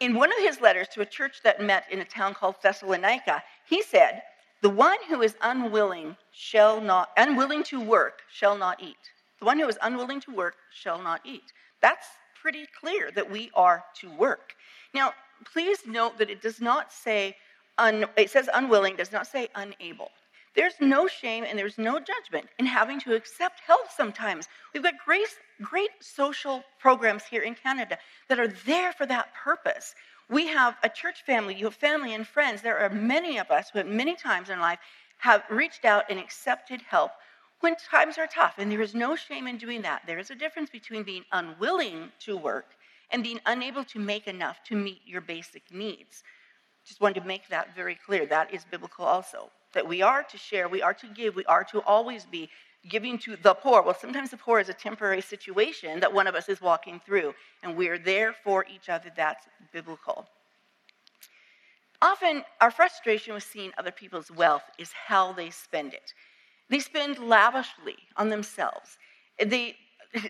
In 0.01 0.15
one 0.15 0.33
of 0.33 0.39
his 0.39 0.61
letters 0.61 0.89
to 0.89 1.01
a 1.01 1.07
church 1.07 1.43
that 1.45 1.63
met 1.63 1.85
in 1.91 2.01
a 2.01 2.05
town 2.05 2.35
called 2.35 2.57
Thessalonica, 2.63 3.43
he 3.67 3.83
said, 3.83 4.23
The 4.63 4.71
one 4.71 4.99
who 5.09 5.23
is 5.23 5.37
unwilling 5.43 6.17
shall 6.33 6.81
not 6.81 7.11
unwilling 7.17 7.63
to 7.65 7.81
work 7.81 8.23
shall 8.33 8.59
not 8.59 8.83
eat. 8.83 8.97
The 9.39 9.47
one 9.47 9.59
who 9.59 9.69
is 9.69 9.79
unwilling 9.83 10.21
to 10.23 10.35
work 10.35 10.57
shall 10.73 11.01
not 11.01 11.21
eat. 11.25 11.53
That's 11.81 12.07
pretty 12.41 12.67
clear 12.81 13.11
that 13.13 13.31
we 13.31 13.51
are 13.55 13.85
to 14.01 14.11
work. 14.11 14.55
Now, 14.95 15.13
please 15.53 15.79
note 15.87 16.19
that 16.19 16.31
it 16.31 16.43
does 16.43 16.61
not 16.61 16.93
say 16.93 17.37
un, 17.79 18.07
it 18.17 18.31
says 18.31 18.49
unwilling, 18.53 18.97
does 18.97 19.13
not 19.13 19.27
say 19.27 19.49
unable. 19.55 20.11
There's 20.55 20.75
no 20.81 21.07
shame 21.07 21.45
and 21.45 21.57
there's 21.57 21.79
no 21.79 22.01
judgment 22.01 22.49
in 22.59 22.67
having 22.67 22.99
to 23.01 23.15
accept 23.15 23.61
help 23.61 23.91
sometimes. 23.91 24.49
We've 24.75 24.83
got 24.83 24.95
great, 25.05 25.29
great 25.63 25.91
social 26.01 26.65
programs 26.81 27.25
here 27.25 27.43
in 27.43 27.55
Canada 27.55 27.99
that 28.29 28.41
are 28.41 28.49
there 28.49 28.93
for 28.93 29.07
that 29.07 29.33
purpose. 29.35 29.95
We 30.29 30.49
have 30.49 30.77
a 30.83 30.89
church 30.89 31.23
family, 31.25 31.55
you 31.55 31.67
have 31.67 31.75
family 31.75 32.15
and 32.15 32.27
friends. 32.27 32.61
There 32.61 32.79
are 32.79 32.91
many 32.91 33.39
of 33.39 33.51
us 33.51 33.71
who, 33.71 33.85
many 33.85 34.17
times 34.17 34.51
in 34.51 34.59
life, 34.59 34.81
have 35.19 35.45
reached 35.49 35.85
out 35.85 36.05
and 36.11 36.19
accepted 36.19 36.83
help 36.83 37.13
when 37.61 37.77
times 37.77 38.19
are 38.19 38.27
tough. 38.27 38.55
And 38.59 38.71
there 38.71 38.83
is 38.83 38.95
no 38.95 39.17
shame 39.17 39.47
in 39.47 39.59
doing 39.59 39.83
that. 39.83 40.03
There 40.07 40.19
is 40.19 40.31
a 40.31 40.35
difference 40.35 40.71
between 40.71 41.03
being 41.03 41.25
unwilling 41.33 42.11
to 42.21 42.37
work 42.37 42.67
and 43.11 43.23
being 43.23 43.41
unable 43.47 43.85
to 43.85 43.99
make 43.99 44.27
enough 44.27 44.63
to 44.65 44.77
meet 44.77 45.01
your 45.05 45.21
basic 45.21 45.63
needs. 45.73 46.23
Just 46.85 47.01
wanted 47.01 47.21
to 47.21 47.27
make 47.27 47.49
that 47.49 47.75
very 47.75 47.95
clear. 48.07 48.27
That 48.27 48.53
is 48.53 48.65
biblical 48.71 49.05
also. 49.05 49.51
That 49.75 49.87
we 49.87 50.03
are 50.03 50.23
to 50.23 50.39
share, 50.39 50.69
we 50.69 50.83
are 50.83 50.95
to 50.95 51.07
give, 51.09 51.37
we 51.37 51.45
are 51.45 51.65
to 51.65 51.81
always 51.83 52.25
be 52.25 52.49
giving 52.89 53.19
to 53.19 53.37
the 53.37 53.55
poor. 53.55 53.83
Well, 53.83 53.97
sometimes 53.99 54.31
the 54.31 54.37
poor 54.37 54.61
is 54.61 54.69
a 54.69 54.75
temporary 54.75 55.21
situation 55.21 56.01
that 56.01 56.13
one 56.13 56.27
of 56.27 56.35
us 56.35 56.49
is 56.49 56.61
walking 56.61 57.01
through, 57.05 57.35
and 57.63 57.77
we're 57.77 57.99
there 57.99 58.33
for 58.45 58.65
each 58.73 58.89
other. 58.89 59.11
That's 59.15 59.47
biblical. 59.73 60.27
Often, 62.01 62.45
our 62.61 62.71
frustration 62.71 63.35
with 63.35 63.43
seeing 63.43 63.73
other 63.77 63.91
people's 63.91 64.31
wealth 64.31 64.63
is 64.79 64.93
how 64.93 65.33
they 65.33 65.51
spend 65.51 65.93
it. 65.93 66.15
They 66.71 66.81
spend 66.81 67.19
lavishly 67.19 67.97
on 68.17 68.29
themselves. 68.29 68.99
They, 69.45 69.77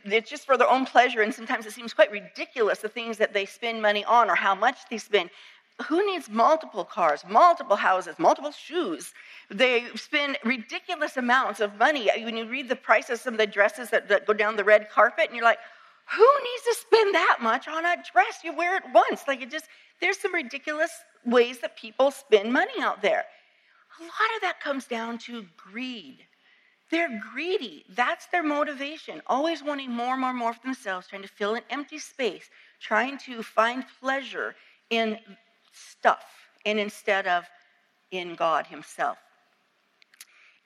it's 0.04 0.30
just 0.30 0.46
for 0.46 0.56
their 0.56 0.70
own 0.70 0.86
pleasure, 0.86 1.22
and 1.22 1.34
sometimes 1.34 1.66
it 1.66 1.72
seems 1.72 1.94
quite 1.94 2.10
ridiculous 2.10 2.78
the 2.78 2.88
things 2.88 3.18
that 3.18 3.32
they 3.32 3.46
spend 3.46 3.82
money 3.82 4.04
on 4.04 4.30
or 4.30 4.34
how 4.34 4.54
much 4.54 4.78
they 4.90 4.98
spend 4.98 5.30
who 5.86 6.04
needs 6.06 6.28
multiple 6.28 6.84
cars, 6.84 7.24
multiple 7.28 7.76
houses, 7.76 8.18
multiple 8.18 8.50
shoes? 8.50 9.12
They 9.48 9.84
spend 9.94 10.38
ridiculous 10.44 11.16
amounts 11.16 11.60
of 11.60 11.76
money. 11.78 12.10
When 12.22 12.36
you 12.36 12.48
read 12.48 12.68
the 12.68 12.76
price 12.76 13.10
of 13.10 13.20
some 13.20 13.34
of 13.34 13.38
the 13.38 13.46
dresses 13.46 13.90
that, 13.90 14.08
that 14.08 14.26
go 14.26 14.32
down 14.32 14.56
the 14.56 14.64
red 14.64 14.90
carpet, 14.90 15.26
and 15.26 15.36
you're 15.36 15.44
like, 15.44 15.60
who 16.16 16.26
needs 16.42 16.62
to 16.64 16.74
spend 16.80 17.14
that 17.14 17.38
much 17.40 17.68
on 17.68 17.84
a 17.84 17.96
dress? 18.12 18.40
You 18.42 18.56
wear 18.56 18.76
it 18.76 18.82
once. 18.92 19.22
Like 19.28 19.42
it 19.42 19.50
just, 19.50 19.66
there's 20.00 20.18
some 20.18 20.34
ridiculous 20.34 20.90
ways 21.24 21.60
that 21.60 21.76
people 21.76 22.10
spend 22.10 22.52
money 22.52 22.80
out 22.80 23.02
there. 23.02 23.24
A 24.00 24.02
lot 24.02 24.34
of 24.36 24.42
that 24.42 24.60
comes 24.60 24.86
down 24.86 25.18
to 25.18 25.44
greed. 25.56 26.18
They're 26.90 27.20
greedy. 27.32 27.84
That's 27.90 28.26
their 28.26 28.42
motivation. 28.42 29.20
Always 29.26 29.62
wanting 29.62 29.90
more 29.90 30.12
and 30.12 30.20
more 30.20 30.32
more 30.32 30.54
for 30.54 30.62
themselves, 30.62 31.06
trying 31.06 31.22
to 31.22 31.28
fill 31.28 31.54
an 31.54 31.62
empty 31.70 31.98
space, 31.98 32.48
trying 32.80 33.18
to 33.18 33.42
find 33.42 33.84
pleasure 34.00 34.54
in 34.90 35.18
stuff 35.72 36.24
and 36.64 36.78
instead 36.78 37.26
of 37.26 37.44
in 38.10 38.34
God 38.34 38.66
Himself. 38.66 39.18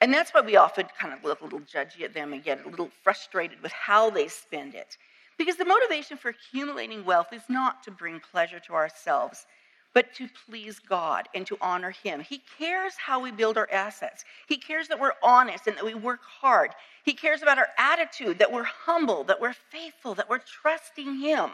And 0.01 0.13
that's 0.13 0.33
why 0.33 0.41
we 0.41 0.57
often 0.57 0.87
kind 0.99 1.15
of 1.15 1.25
look 1.25 1.41
a 1.41 1.45
little 1.45 1.61
judgy 1.61 2.03
at 2.03 2.15
them 2.15 2.33
and 2.33 2.43
get 2.43 2.65
a 2.65 2.69
little 2.69 2.91
frustrated 3.03 3.63
with 3.63 3.73
how 3.73 4.11
they 4.11 4.29
spend 4.29 4.75
it. 4.75 4.97
Because 5.39 5.57
the 5.57 5.65
motivation 5.65 6.17
for 6.17 6.31
accumulating 6.31 7.05
wealth 7.05 7.33
is 7.33 7.43
not 7.49 7.83
to 7.85 7.91
bring 7.91 8.21
pleasure 8.21 8.61
to 8.61 8.75
ourselves, 8.75 9.47
but 9.94 10.14
to 10.14 10.28
please 10.46 10.78
God 10.78 11.28
and 11.35 11.46
to 11.46 11.59
honor 11.61 11.90
Him. 11.90 12.20
He 12.20 12.42
cares 12.59 12.94
how 12.96 13.20
we 13.20 13.31
build 13.31 13.59
our 13.59 13.68
assets. 13.70 14.24
He 14.48 14.57
cares 14.57 14.88
that 14.88 15.00
we're 15.00 15.12
honest 15.22 15.66
and 15.66 15.76
that 15.76 15.85
we 15.85 15.94
work 15.94 16.20
hard. 16.24 16.70
He 17.05 17.14
cares 17.14 17.42
about 17.42 17.59
our 17.59 17.68
attitude, 17.78 18.38
that 18.38 18.52
we're 18.52 18.62
humble, 18.64 19.24
that 19.24 19.40
we're 19.40 19.52
faithful, 19.52 20.14
that 20.14 20.31
we're 20.31 20.38
trusting 20.38 21.20
Him. 21.20 21.50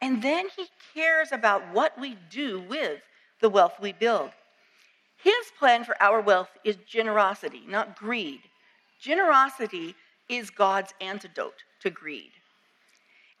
And 0.00 0.22
then 0.22 0.46
he 0.56 0.66
cares 0.94 1.32
about 1.32 1.62
what 1.72 1.98
we 2.00 2.16
do 2.30 2.60
with 2.60 3.00
the 3.40 3.48
wealth 3.48 3.74
we 3.80 3.92
build. 3.92 4.30
His 5.16 5.34
plan 5.58 5.84
for 5.84 6.00
our 6.00 6.20
wealth 6.20 6.50
is 6.64 6.76
generosity, 6.86 7.62
not 7.66 7.96
greed. 7.96 8.40
Generosity 9.00 9.96
is 10.28 10.50
God's 10.50 10.94
antidote 11.00 11.64
to 11.80 11.90
greed. 11.90 12.30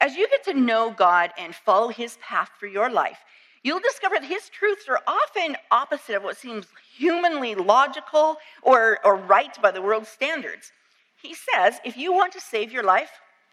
As 0.00 0.16
you 0.16 0.28
get 0.28 0.44
to 0.44 0.54
know 0.54 0.90
God 0.90 1.30
and 1.38 1.54
follow 1.54 1.88
his 1.88 2.18
path 2.20 2.50
for 2.58 2.66
your 2.66 2.90
life, 2.90 3.18
you'll 3.62 3.80
discover 3.80 4.16
that 4.16 4.24
his 4.24 4.48
truths 4.48 4.88
are 4.88 5.00
often 5.06 5.56
opposite 5.70 6.16
of 6.16 6.24
what 6.24 6.36
seems 6.36 6.66
humanly 6.96 7.54
logical 7.54 8.36
or, 8.62 8.98
or 9.04 9.16
right 9.16 9.60
by 9.60 9.70
the 9.70 9.82
world's 9.82 10.08
standards. 10.08 10.72
He 11.20 11.34
says, 11.34 11.80
if 11.84 11.96
you 11.96 12.12
want 12.12 12.32
to 12.32 12.40
save 12.40 12.72
your 12.72 12.84
life, 12.84 13.10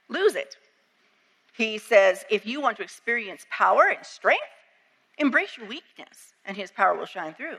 lose 0.09 0.35
it. 0.35 0.55
He 1.57 1.77
says, 1.77 2.25
if 2.29 2.45
you 2.45 2.61
want 2.61 2.77
to 2.77 2.83
experience 2.83 3.45
power 3.49 3.87
and 3.95 4.05
strength, 4.05 4.43
embrace 5.17 5.57
your 5.57 5.67
weakness, 5.67 6.33
and 6.45 6.57
his 6.57 6.71
power 6.71 6.95
will 6.95 7.05
shine 7.05 7.33
through. 7.33 7.57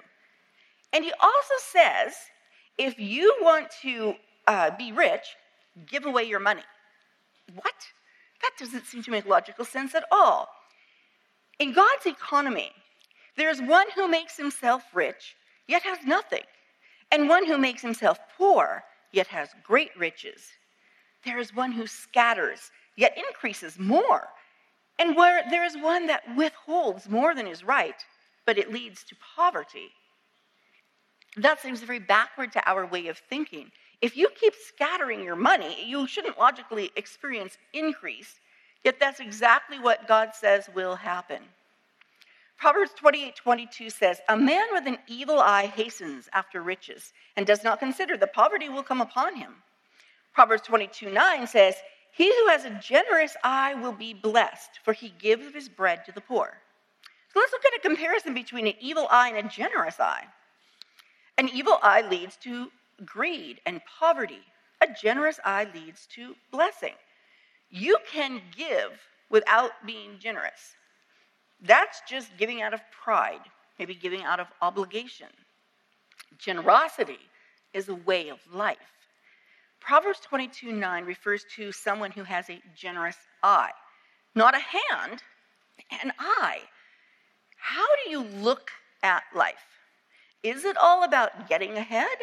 And 0.92 1.04
he 1.04 1.12
also 1.20 1.54
says, 1.58 2.14
if 2.78 2.98
you 2.98 3.34
want 3.40 3.68
to 3.82 4.14
uh, 4.46 4.70
be 4.76 4.92
rich, 4.92 5.24
give 5.86 6.04
away 6.04 6.24
your 6.24 6.40
money. 6.40 6.62
What? 7.54 7.74
That 8.42 8.50
doesn't 8.58 8.84
seem 8.84 9.02
to 9.04 9.10
make 9.10 9.26
logical 9.26 9.64
sense 9.64 9.94
at 9.94 10.04
all. 10.12 10.48
In 11.58 11.72
God's 11.72 12.06
economy, 12.06 12.70
there's 13.36 13.62
one 13.62 13.86
who 13.94 14.08
makes 14.08 14.36
himself 14.36 14.82
rich, 14.92 15.36
yet 15.66 15.82
has 15.82 15.98
nothing, 16.04 16.44
and 17.10 17.28
one 17.28 17.46
who 17.46 17.56
makes 17.58 17.82
himself 17.82 18.18
poor, 18.36 18.84
yet 19.12 19.26
has 19.28 19.48
great 19.64 19.96
riches. 19.96 20.42
There 21.24 21.38
is 21.38 21.54
one 21.54 21.72
who 21.72 21.86
scatters 21.86 22.70
yet 22.96 23.16
increases 23.16 23.78
more. 23.78 24.28
And 24.98 25.16
where 25.16 25.42
there 25.50 25.64
is 25.64 25.76
one 25.76 26.06
that 26.06 26.22
withholds 26.36 27.08
more 27.08 27.34
than 27.34 27.46
is 27.46 27.64
right, 27.64 28.02
but 28.46 28.58
it 28.58 28.72
leads 28.72 29.04
to 29.04 29.16
poverty. 29.36 29.90
That 31.36 31.60
seems 31.60 31.80
very 31.80 31.98
backward 31.98 32.52
to 32.52 32.68
our 32.68 32.86
way 32.86 33.08
of 33.08 33.18
thinking. 33.18 33.70
If 34.00 34.16
you 34.16 34.28
keep 34.40 34.54
scattering 34.54 35.22
your 35.22 35.36
money, 35.36 35.84
you 35.86 36.06
shouldn't 36.06 36.38
logically 36.38 36.90
experience 36.96 37.58
increase, 37.74 38.40
yet 38.86 39.00
that's 39.00 39.18
exactly 39.18 39.80
what 39.80 40.06
God 40.06 40.30
says 40.32 40.70
will 40.72 40.94
happen. 40.94 41.42
Proverbs 42.56 42.92
28 42.96 43.34
22 43.36 43.90
says, 43.90 44.20
A 44.28 44.36
man 44.36 44.66
with 44.72 44.86
an 44.86 44.98
evil 45.08 45.40
eye 45.40 45.66
hastens 45.66 46.28
after 46.32 46.62
riches 46.62 47.12
and 47.36 47.44
does 47.46 47.64
not 47.64 47.80
consider 47.80 48.16
that 48.16 48.32
poverty 48.32 48.68
will 48.68 48.84
come 48.84 49.00
upon 49.02 49.34
him. 49.34 49.56
Proverbs 50.32 50.62
22 50.62 51.10
9 51.10 51.46
says, 51.48 51.74
He 52.12 52.26
who 52.28 52.48
has 52.48 52.64
a 52.64 52.78
generous 52.80 53.36
eye 53.42 53.74
will 53.74 53.92
be 53.92 54.14
blessed, 54.14 54.78
for 54.84 54.92
he 54.92 55.12
gives 55.18 55.52
his 55.52 55.68
bread 55.68 56.04
to 56.06 56.12
the 56.12 56.20
poor. 56.20 56.56
So 57.34 57.40
let's 57.40 57.52
look 57.52 57.66
at 57.66 57.78
a 57.78 57.88
comparison 57.88 58.32
between 58.32 58.68
an 58.68 58.74
evil 58.80 59.08
eye 59.10 59.32
and 59.34 59.46
a 59.46 59.50
generous 59.50 60.00
eye. 60.00 60.24
An 61.36 61.50
evil 61.52 61.78
eye 61.82 62.08
leads 62.08 62.36
to 62.38 62.70
greed 63.04 63.60
and 63.66 63.82
poverty, 63.98 64.40
a 64.80 64.86
generous 65.02 65.40
eye 65.44 65.66
leads 65.74 66.06
to 66.14 66.34
blessing. 66.52 66.94
You 67.70 67.98
can 68.10 68.40
give 68.56 68.92
without 69.30 69.72
being 69.84 70.18
generous. 70.18 70.76
That's 71.60 72.02
just 72.08 72.36
giving 72.36 72.62
out 72.62 72.74
of 72.74 72.80
pride, 72.90 73.40
maybe 73.78 73.94
giving 73.94 74.22
out 74.22 74.40
of 74.40 74.46
obligation. 74.62 75.28
Generosity 76.38 77.18
is 77.72 77.88
a 77.88 77.94
way 77.94 78.28
of 78.28 78.38
life. 78.52 78.76
Proverbs 79.80 80.20
22 80.20 80.72
9 80.72 81.04
refers 81.04 81.44
to 81.56 81.72
someone 81.72 82.10
who 82.10 82.24
has 82.24 82.50
a 82.50 82.60
generous 82.74 83.16
eye, 83.42 83.70
not 84.34 84.54
a 84.54 84.58
hand, 84.58 85.22
an 86.02 86.12
eye. 86.18 86.60
How 87.56 87.86
do 88.04 88.10
you 88.10 88.20
look 88.20 88.70
at 89.02 89.22
life? 89.34 89.54
Is 90.42 90.64
it 90.64 90.76
all 90.76 91.04
about 91.04 91.48
getting 91.48 91.76
ahead? 91.76 92.18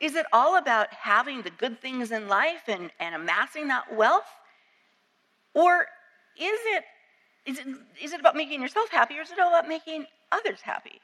Is 0.00 0.14
it 0.14 0.26
all 0.32 0.56
about 0.56 0.92
having 0.92 1.42
the 1.42 1.50
good 1.50 1.80
things 1.80 2.12
in 2.12 2.28
life 2.28 2.62
and, 2.68 2.90
and 3.00 3.14
amassing 3.14 3.68
that 3.68 3.94
wealth? 3.94 4.28
Or 5.58 5.86
is 6.38 6.60
it, 6.66 6.84
is, 7.44 7.58
it, 7.58 7.66
is 8.00 8.12
it 8.12 8.20
about 8.20 8.36
making 8.36 8.62
yourself 8.62 8.90
happy 8.90 9.18
or 9.18 9.22
is 9.22 9.32
it 9.32 9.40
all 9.40 9.48
about 9.48 9.66
making 9.66 10.06
others 10.30 10.60
happy? 10.60 11.00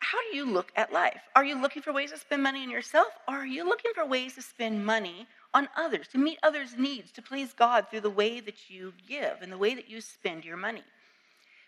How 0.00 0.18
do 0.28 0.36
you 0.36 0.44
look 0.44 0.72
at 0.74 0.92
life? 0.92 1.20
Are 1.36 1.44
you 1.44 1.62
looking 1.62 1.80
for 1.80 1.92
ways 1.92 2.10
to 2.10 2.18
spend 2.18 2.42
money 2.42 2.64
on 2.64 2.70
yourself 2.70 3.12
or 3.28 3.36
are 3.36 3.46
you 3.46 3.64
looking 3.64 3.92
for 3.94 4.04
ways 4.04 4.34
to 4.34 4.42
spend 4.42 4.84
money 4.84 5.28
on 5.54 5.68
others, 5.76 6.08
to 6.08 6.18
meet 6.18 6.40
others' 6.42 6.76
needs, 6.76 7.12
to 7.12 7.22
please 7.22 7.52
God 7.52 7.86
through 7.88 8.00
the 8.00 8.10
way 8.10 8.40
that 8.40 8.68
you 8.68 8.92
give 9.08 9.36
and 9.40 9.52
the 9.52 9.58
way 9.58 9.76
that 9.76 9.88
you 9.88 10.00
spend 10.00 10.44
your 10.44 10.56
money? 10.56 10.82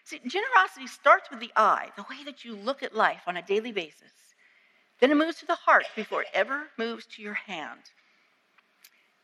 See, 0.03 0.21
generosity 0.27 0.89
starts 0.89 1.31
with 1.31 1.39
the 1.39 1.53
eye, 1.55 1.91
the 1.95 2.07
way 2.11 2.25
that 2.25 2.45
you 2.45 2.57
look 2.57 2.83
at 2.83 2.97
life 2.97 3.23
on 3.29 3.37
a 3.37 3.43
daily 3.43 3.71
basis. 3.71 4.13
Then 4.99 5.13
it 5.13 5.17
moves 5.17 5.39
to 5.39 5.47
the 5.47 5.55
heart 5.55 5.87
before 5.95 6.23
it 6.23 6.29
ever 6.35 6.65
moves 6.77 7.07
to 7.15 7.23
your 7.23 7.35
hand. 7.35 7.93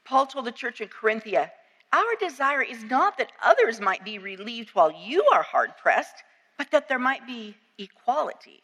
Paul 0.05 0.27
told 0.27 0.44
the 0.44 0.53
church 0.53 0.81
in 0.81 0.87
Corinthia, 0.87 1.51
Our 1.92 2.16
desire 2.18 2.62
is 2.62 2.85
not 2.85 3.18
that 3.18 3.33
others 3.42 3.81
might 3.81 4.05
be 4.05 4.18
relieved 4.18 4.70
while 4.70 4.90
you 4.90 5.24
are 5.33 5.42
hard 5.42 5.76
pressed, 5.76 6.24
but 6.57 6.70
that 6.70 6.88
there 6.88 6.98
might 6.98 7.26
be 7.26 7.55
equality. 7.78 8.62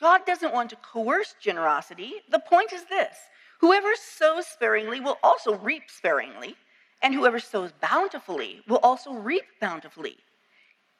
God 0.00 0.26
doesn't 0.26 0.52
want 0.52 0.70
to 0.70 0.76
coerce 0.76 1.34
generosity. 1.40 2.14
The 2.30 2.40
point 2.40 2.72
is 2.72 2.84
this 2.84 3.16
whoever 3.60 3.94
sows 3.96 4.46
sparingly 4.46 5.00
will 5.00 5.18
also 5.22 5.54
reap 5.54 5.84
sparingly, 5.88 6.56
and 7.02 7.14
whoever 7.14 7.40
sows 7.40 7.72
bountifully 7.80 8.60
will 8.68 8.80
also 8.82 9.12
reap 9.12 9.44
bountifully. 9.60 10.18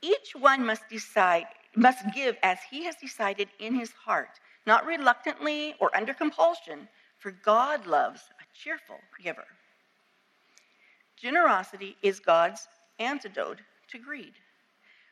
Each 0.00 0.34
one 0.34 0.64
must 0.64 0.88
decide, 0.88 1.46
must 1.76 2.04
give 2.14 2.36
as 2.42 2.58
he 2.70 2.84
has 2.84 2.96
decided 2.96 3.48
in 3.58 3.74
his 3.74 3.92
heart 3.92 4.40
not 4.66 4.86
reluctantly 4.86 5.74
or 5.78 5.94
under 5.94 6.14
compulsion, 6.14 6.88
for 7.18 7.30
God 7.30 7.86
loves 7.86 8.22
a 8.40 8.44
cheerful 8.54 8.98
giver. 9.22 9.44
Generosity 11.24 11.96
is 12.02 12.20
God's 12.20 12.68
antidote 12.98 13.62
to 13.88 13.98
greed. 13.98 14.34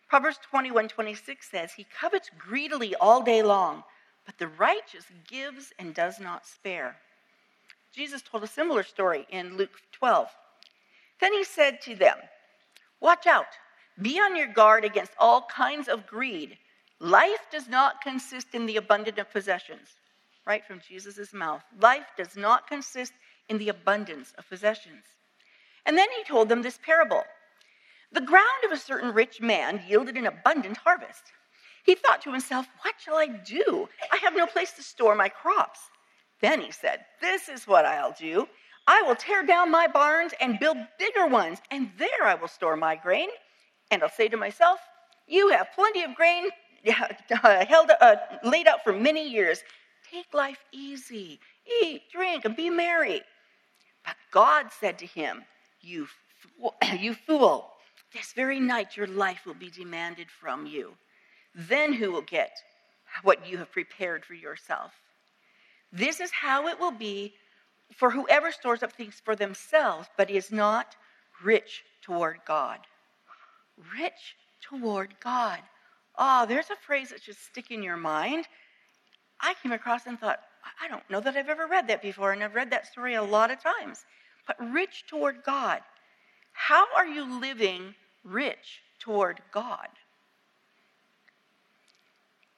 Proverbs 0.09 0.38
21:26 0.53 1.42
says, 1.51 1.72
He 1.72 1.85
covets 1.85 2.29
greedily 2.37 2.94
all 2.96 3.22
day 3.22 3.42
long, 3.42 3.83
but 4.27 4.37
the 4.37 4.48
righteous 4.48 5.07
gives 5.27 5.72
and 5.79 5.94
does 5.94 6.20
not 6.20 6.46
spare. 6.46 6.98
Jesus 7.94 8.20
told 8.20 8.44
a 8.44 8.46
similar 8.59 8.83
story 8.83 9.27
in 9.31 9.57
Luke 9.57 9.81
12. 9.92 10.29
Then 11.18 11.33
he 11.33 11.44
said 11.44 11.81
to 11.81 11.94
them, 11.94 12.18
Watch 13.01 13.27
out, 13.27 13.57
be 14.03 14.20
on 14.20 14.37
your 14.37 14.53
guard 14.53 14.85
against 14.85 15.12
all 15.18 15.46
kinds 15.46 15.88
of 15.88 16.07
greed 16.07 16.59
Life 17.01 17.46
does 17.51 17.68
not 17.68 18.03
consist 18.03 18.48
in 18.53 18.66
the 18.66 18.77
abundance 18.77 19.18
of 19.18 19.33
possessions, 19.33 19.88
right 20.46 20.62
from 20.62 20.83
Jesus' 20.87 21.33
mouth. 21.33 21.64
Life 21.81 22.09
does 22.18 22.37
not 22.37 22.68
consist 22.68 23.14
in 23.48 23.57
the 23.57 23.70
abundance 23.70 24.35
of 24.37 24.46
possessions. 24.46 25.05
And 25.87 25.97
then 25.97 26.09
he 26.16 26.25
told 26.25 26.49
them 26.49 26.62
this 26.62 26.79
parable 26.85 27.25
The 28.12 28.21
ground 28.21 28.64
of 28.64 28.73
a 28.73 28.77
certain 28.77 29.12
rich 29.12 29.40
man 29.40 29.83
yielded 29.87 30.16
an 30.16 30.27
abundant 30.27 30.79
harvest. 30.79 31.33
He 31.85 31.95
thought 31.95 32.23
to 32.23 32.33
himself, 32.33 32.66
What 32.83 32.95
shall 32.99 33.16
I 33.16 33.27
do? 33.27 33.88
I 34.11 34.16
have 34.18 34.37
no 34.37 34.47
place 34.47 34.73
to 34.73 34.83
store 34.83 35.14
my 35.14 35.29
crops. 35.29 35.81
Then 36.40 36.61
he 36.61 36.71
said, 36.71 37.05
This 37.21 37.49
is 37.49 37.66
what 37.66 37.85
I'll 37.85 38.12
do. 38.12 38.49
I 38.87 39.03
will 39.03 39.14
tear 39.16 39.45
down 39.45 39.71
my 39.71 39.87
barns 39.87 40.33
and 40.40 40.59
build 40.59 40.77
bigger 40.99 41.27
ones, 41.27 41.59
and 41.71 41.90
there 41.99 42.25
I 42.25 42.35
will 42.35 42.49
store 42.49 42.77
my 42.77 42.97
grain. 42.97 43.29
And 43.90 44.03
I'll 44.03 44.11
say 44.11 44.29
to 44.29 44.37
myself, 44.37 44.81
You 45.27 45.49
have 45.51 45.68
plenty 45.75 46.03
of 46.03 46.14
grain 46.14 46.49
held, 46.85 47.90
uh, 48.01 48.16
laid 48.42 48.66
out 48.66 48.83
for 48.83 48.92
many 48.92 49.29
years. 49.29 49.62
Take 50.11 50.35
life 50.35 50.64
easy, 50.73 51.40
eat, 51.83 52.03
drink, 52.12 52.45
and 52.45 52.57
be 52.57 52.71
merry. 52.71 53.23
But 54.05 54.16
God 54.33 54.66
said 54.79 54.99
to 54.99 55.07
him, 55.07 55.45
You 55.83 56.07
fool, 56.59 56.75
you 56.99 57.14
fool, 57.14 57.68
this 58.12 58.33
very 58.33 58.61
night 58.61 58.97
your 58.97 59.07
life 59.07 59.47
will 59.47 59.55
be 59.55 59.71
demanded 59.71 60.29
from 60.31 60.66
you. 60.66 60.95
Then 61.55 61.92
who 61.92 62.12
will 62.12 62.23
get 62.23 62.57
what 63.23 63.47
you 63.47 63.59
have 63.59 63.71
prepared 63.73 64.25
for 64.25 64.35
yourself? 64.35 64.92
This 65.92 66.21
is 66.21 66.31
how 66.31 66.68
it 66.68 66.79
will 66.81 66.92
be 66.92 67.35
for 67.95 68.11
whoever 68.11 68.51
stores 68.51 68.83
up 68.83 68.92
things 68.92 69.21
for 69.23 69.37
themselves, 69.37 70.09
but 70.16 70.31
is 70.31 70.51
not 70.51 70.97
rich 71.42 71.85
toward 72.01 72.38
God. 72.47 72.79
Rich 73.99 74.37
toward 74.62 75.14
God. 75.21 75.59
Oh, 76.16 76.47
there's 76.47 76.71
a 76.71 76.77
phrase 76.77 77.11
that 77.11 77.23
should 77.23 77.37
stick 77.37 77.71
in 77.71 77.83
your 77.83 77.97
mind. 77.97 78.47
I 79.40 79.55
came 79.62 79.73
across 79.73 80.07
and 80.07 80.18
thought, 80.18 80.40
I 80.81 80.88
don't 80.88 81.09
know 81.11 81.21
that 81.21 81.37
I've 81.37 81.49
ever 81.49 81.66
read 81.66 81.88
that 81.88 82.03
before, 82.03 82.33
and 82.33 82.42
I've 82.42 82.55
read 82.55 82.71
that 82.71 82.87
story 82.87 83.14
a 83.14 83.23
lot 83.23 83.51
of 83.51 83.59
times. 83.62 84.05
But 84.46 84.57
rich 84.72 85.05
toward 85.09 85.42
God. 85.44 85.81
How 86.52 86.87
are 86.96 87.07
you 87.07 87.40
living 87.40 87.94
rich 88.24 88.83
toward 88.98 89.40
God? 89.52 89.88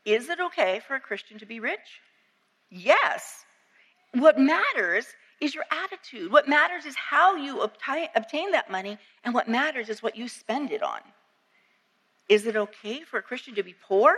Is 0.04 0.28
it 0.28 0.40
okay 0.40 0.80
for 0.86 0.94
a 0.94 1.00
Christian 1.00 1.38
to 1.38 1.46
be 1.46 1.60
rich? 1.60 2.00
Yes. 2.70 3.44
What 4.12 4.38
matters 4.38 5.06
is 5.40 5.54
your 5.54 5.64
attitude. 5.70 6.30
What 6.30 6.48
matters 6.48 6.84
is 6.84 6.94
how 6.96 7.36
you 7.36 7.62
obtain, 7.62 8.50
that 8.52 8.70
money, 8.70 8.98
and 9.24 9.34
what 9.34 9.48
matters 9.48 9.88
is 9.88 10.02
what 10.02 10.16
you 10.16 10.28
spend 10.28 10.72
it 10.72 10.82
on. 10.82 11.00
Is 12.28 12.46
it 12.46 12.56
okay 12.56 13.02
for 13.02 13.18
a 13.18 13.22
Christian 13.22 13.54
to 13.56 13.62
be 13.62 13.74
poor? 13.86 14.16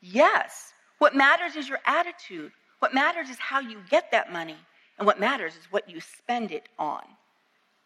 Yes. 0.00 0.72
What 0.98 1.14
matters 1.14 1.56
is 1.56 1.68
your 1.68 1.80
attitude. 1.84 2.52
What 2.78 2.94
matters 2.94 3.28
is 3.28 3.38
how 3.38 3.60
you 3.60 3.78
get 3.90 4.10
that 4.12 4.32
money. 4.32 4.56
And 4.98 5.06
what 5.06 5.20
matters 5.20 5.54
is 5.54 5.70
what 5.70 5.88
you 5.88 6.00
spend 6.00 6.50
it 6.50 6.68
on. 6.78 7.02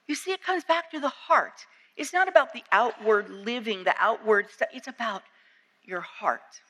You 0.06 0.14
see, 0.14 0.32
it 0.32 0.42
comes 0.42 0.64
back 0.64 0.90
to 0.90 1.00
the 1.00 1.08
heart. 1.08 1.66
It's 1.96 2.12
not 2.12 2.28
about 2.28 2.52
the 2.52 2.64
outward 2.72 3.28
living, 3.28 3.84
the 3.84 3.94
outward 3.98 4.50
stuff, 4.50 4.68
it's 4.72 4.88
about 4.88 5.22
your 5.84 6.00
heart. 6.00 6.60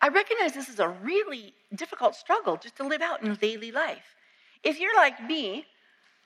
I 0.00 0.08
recognize 0.08 0.52
this 0.52 0.68
is 0.68 0.80
a 0.80 0.88
really 0.88 1.54
difficult 1.74 2.14
struggle 2.14 2.56
just 2.56 2.76
to 2.76 2.86
live 2.86 3.00
out 3.00 3.22
in 3.22 3.34
daily 3.36 3.72
life. 3.72 4.16
If 4.62 4.78
you're 4.78 4.96
like 4.96 5.22
me, 5.24 5.66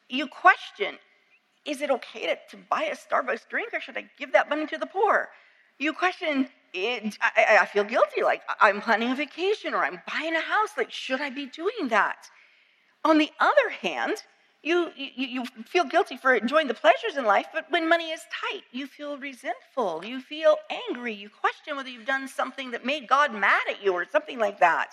you 0.09 0.27
question 0.27 0.99
is 1.65 1.83
it 1.83 1.91
okay 1.91 2.27
to, 2.27 2.57
to 2.57 2.63
buy 2.71 2.85
a 2.85 2.95
Starbucks 2.95 3.49
drink 3.49 3.71
or 3.75 3.81
should 3.81 3.99
I 3.99 4.09
give 4.19 4.33
that 4.33 4.49
money 4.49 4.67
to 4.67 4.79
the 4.79 4.87
poor? 4.87 5.29
You 5.79 5.93
question, 5.93 6.49
it, 6.73 7.19
I, 7.21 7.59
I 7.63 7.67
feel 7.67 7.83
guilty, 7.85 8.23
like 8.23 8.43
I'm 8.61 8.81
planning 8.81 9.11
a 9.11 9.17
vacation 9.17 9.75
or 9.75 9.85
I'm 9.85 10.01
buying 10.11 10.35
a 10.35 10.41
house, 10.41 10.71
like 10.77 10.93
should 10.93 11.21
I 11.21 11.31
be 11.31 11.47
doing 11.47 11.89
that? 11.89 12.29
On 13.07 13.19
the 13.19 13.31
other 13.39 13.71
hand, 13.83 14.25
you, 14.65 14.91
you, 14.97 15.11
you 15.15 15.45
feel 15.65 15.85
guilty 15.85 16.17
for 16.17 16.35
enjoying 16.35 16.67
the 16.67 16.75
pleasures 16.75 17.17
in 17.17 17.25
life, 17.25 17.47
but 17.53 17.71
when 17.71 17.89
money 17.89 18.11
is 18.11 18.23
tight, 18.51 18.65
you 18.73 18.89
feel 18.89 19.17
resentful, 19.17 20.05
you 20.05 20.21
feel 20.21 20.57
angry, 20.89 21.15
you 21.15 21.31
question 21.31 21.77
whether 21.77 21.89
you've 21.89 22.05
done 22.05 22.27
something 22.27 22.73
that 22.73 22.85
made 22.85 23.07
God 23.07 23.33
mad 23.33 23.63
at 23.71 23.81
you 23.81 23.93
or 23.93 24.05
something 24.11 24.41
like 24.41 24.59
that. 24.59 24.89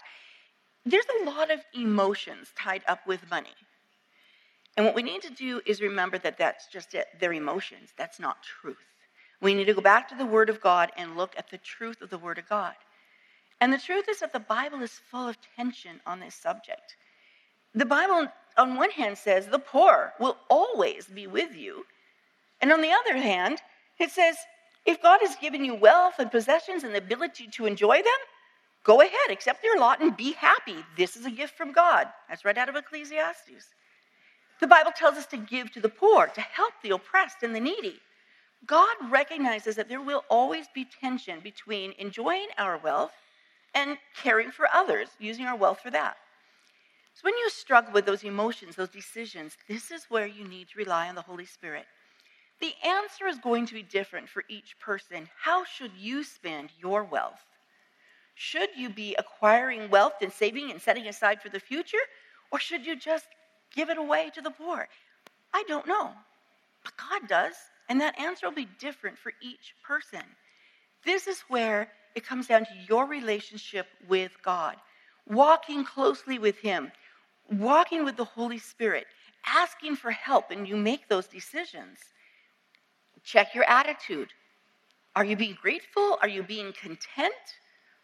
There's 0.86 1.08
a 1.22 1.26
lot 1.26 1.50
of 1.50 1.62
emotions 1.74 2.50
tied 2.56 2.84
up 2.88 3.00
with 3.08 3.28
money. 3.32 3.56
And 4.78 4.86
what 4.86 4.94
we 4.94 5.02
need 5.02 5.24
to 5.24 5.34
do 5.34 5.62
is 5.66 5.82
remember 5.82 6.20
that 6.20 6.38
that's 6.38 6.68
just 6.68 6.94
it. 6.94 7.08
They're 7.20 7.34
emotions. 7.34 7.94
That's 7.98 8.20
not 8.20 8.44
truth. 8.44 8.78
We 9.42 9.56
need 9.56 9.66
to 9.66 9.74
go 9.74 9.82
back 9.82 10.08
to 10.10 10.16
the 10.16 10.26
Word 10.26 10.52
of 10.52 10.62
God 10.62 10.92
and 10.98 11.18
look 11.18 11.34
at 11.36 11.50
the 11.50 11.58
truth 11.58 12.00
of 12.04 12.12
the 12.12 12.20
Word 12.20 12.38
of 12.38 12.48
God. 12.48 12.76
And 13.60 13.74
the 13.74 13.80
truth 13.80 14.06
is 14.08 14.20
that 14.20 14.34
the 14.34 14.40
Bible 14.40 14.84
is 14.84 15.02
full 15.10 15.28
of 15.28 15.38
tension 15.56 16.00
on 16.06 16.20
this 16.20 16.36
subject. 16.36 16.96
The 17.76 17.86
Bible, 17.86 18.28
on 18.58 18.76
one 18.76 18.92
hand, 18.92 19.18
says 19.18 19.48
the 19.48 19.60
poor 19.60 20.14
will 20.20 20.38
always 20.50 21.08
be 21.08 21.28
with 21.28 21.56
you. 21.56 21.86
And 22.62 22.72
on 22.72 22.82
the 22.82 22.92
other 22.92 23.18
hand, 23.18 23.60
it 24.00 24.12
says 24.12 24.38
If 24.86 25.02
God 25.02 25.20
has 25.22 25.36
given 25.38 25.66
you 25.66 25.76
wealth 25.76 26.16
and 26.20 26.32
possessions 26.32 26.84
and 26.84 26.94
the 26.94 27.00
ability 27.00 27.48
to 27.48 27.66
enjoy 27.66 27.98
them, 27.98 28.22
go 28.84 29.02
ahead, 29.02 29.32
accept 29.32 29.64
your 29.64 29.80
lot 29.80 30.02
and 30.02 30.16
be 30.16 30.34
happy. 30.34 30.78
This 30.98 31.16
is 31.16 31.26
a 31.26 31.32
gift 31.32 31.58
from 31.58 31.72
God. 31.72 32.08
That's 32.30 32.46
right 32.46 32.58
out 32.58 32.70
of 32.70 32.76
Ecclesiastes. 32.76 33.70
The 34.60 34.68
Bible 34.68 34.92
tells 34.96 35.16
us 35.16 35.26
to 35.28 35.38
give 35.38 35.72
to 35.72 35.82
the 35.82 35.90
poor, 35.90 36.28
to 36.28 36.42
help 36.42 36.74
the 36.82 36.92
oppressed 36.92 37.44
and 37.44 37.56
the 37.56 37.60
needy. 37.60 38.00
God 38.66 38.96
recognizes 39.10 39.76
that 39.76 39.90
there 39.90 40.02
will 40.02 40.24
always 40.30 40.68
be 40.74 40.86
tension 40.86 41.40
between 41.42 41.94
enjoying 41.98 42.48
our 42.58 42.78
wealth 42.78 43.12
and 43.74 43.98
caring 44.16 44.52
for 44.52 44.68
others, 44.74 45.10
using 45.20 45.46
our 45.46 45.56
wealth 45.56 45.80
for 45.82 45.92
that. 45.92 46.18
So 47.14 47.22
when 47.24 47.38
you 47.38 47.50
struggle 47.50 47.94
with 47.94 48.06
those 48.06 48.24
emotions, 48.24 48.76
those 48.76 48.90
decisions, 48.90 49.58
this 49.68 49.92
is 49.92 50.06
where 50.10 50.26
you 50.26 50.48
need 50.48 50.70
to 50.70 50.80
rely 50.80 51.10
on 51.10 51.16
the 51.16 51.22
Holy 51.22 51.46
Spirit. 51.46 51.86
The 52.60 52.74
answer 52.84 53.28
is 53.28 53.38
going 53.40 53.66
to 53.68 53.74
be 53.74 53.84
different 53.84 54.30
for 54.30 54.44
each 54.50 54.80
person. 54.80 55.30
How 55.38 55.64
should 55.64 55.92
you 55.98 56.24
spend 56.24 56.72
your 56.80 57.04
wealth? 57.04 57.46
Should 58.36 58.70
you 58.76 58.90
be 58.90 59.16
acquiring 59.20 59.90
wealth 59.90 60.14
and 60.22 60.32
saving 60.32 60.72
and 60.72 60.82
setting 60.82 61.08
aside 61.08 61.42
for 61.42 61.50
the 61.50 61.60
future? 61.60 61.98
Or 62.52 62.60
should 62.60 62.86
you 62.86 62.96
just 62.96 63.28
give 63.76 63.90
it 63.90 63.98
away 63.98 64.32
to 64.34 64.42
the 64.42 64.52
poor? 64.52 64.88
I 65.54 65.64
don't 65.68 65.88
know. 65.88 66.12
But 66.84 66.94
God 66.98 67.28
does. 67.28 67.54
And 67.90 68.02
that 68.02 68.20
answer 68.20 68.48
will 68.48 68.56
be 68.56 68.70
different 68.80 69.18
for 69.18 69.34
each 69.42 69.76
person. 69.86 70.24
This 71.06 71.28
is 71.28 71.42
where 71.48 71.90
it 72.16 72.26
comes 72.26 72.48
down 72.48 72.66
to 72.66 72.74
your 72.88 73.06
relationship 73.06 73.88
with 74.08 74.32
God, 74.44 74.78
walking 75.28 75.84
closely 75.84 76.40
with 76.40 76.58
Him, 76.60 76.92
walking 77.52 78.06
with 78.06 78.18
the 78.18 78.26
Holy 78.26 78.58
Spirit, 78.58 79.06
asking 79.46 79.96
for 79.96 80.12
help, 80.12 80.52
and 80.52 80.68
you 80.68 80.76
make 80.76 81.08
those 81.08 81.28
decisions. 81.28 82.00
Check 83.24 83.56
your 83.56 83.64
attitude. 83.66 84.30
Are 85.16 85.26
you 85.26 85.36
being 85.36 85.58
grateful? 85.62 86.18
Are 86.22 86.28
you 86.28 86.44
being 86.44 86.74
content? 86.74 87.34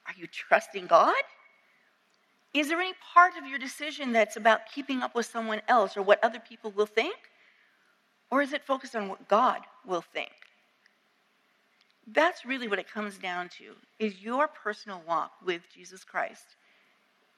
Are 0.06 0.14
you 0.18 0.28
trusting 0.28 0.88
God? 0.88 1.16
Is 2.54 2.68
there 2.68 2.80
any 2.80 2.94
part 3.14 3.34
of 3.38 3.46
your 3.46 3.60
decision 3.60 4.12
that's 4.12 4.36
about 4.36 4.62
keeping 4.74 5.02
up 5.02 5.14
with 5.14 5.26
someone 5.26 5.62
else 5.68 5.96
or 5.96 6.02
what 6.02 6.24
other 6.24 6.40
people 6.40 6.72
will 6.72 6.86
think? 6.86 7.16
Or 8.32 8.42
is 8.42 8.54
it 8.54 8.64
focused 8.64 8.96
on 8.96 9.08
what 9.08 9.28
God 9.28 9.62
will 9.86 10.02
think? 10.02 10.32
That's 12.08 12.46
really 12.46 12.68
what 12.68 12.80
it 12.80 12.92
comes 12.92 13.18
down 13.18 13.50
to 13.60 13.76
is 14.00 14.22
your 14.22 14.48
personal 14.48 15.04
walk 15.08 15.32
with 15.46 15.62
Jesus 15.74 16.04
Christ. 16.04 16.56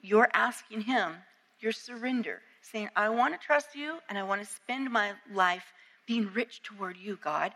You're 0.01 0.29
asking 0.33 0.81
him 0.81 1.15
your 1.61 1.71
surrender, 1.71 2.41
saying, 2.61 2.89
I 2.95 3.09
want 3.09 3.33
to 3.33 3.45
trust 3.45 3.75
you 3.75 3.97
and 4.09 4.17
I 4.17 4.23
want 4.23 4.41
to 4.41 4.47
spend 4.47 4.89
my 4.89 5.13
life 5.33 5.73
being 6.07 6.31
rich 6.33 6.61
toward 6.63 6.97
you, 6.97 7.17
God. 7.23 7.53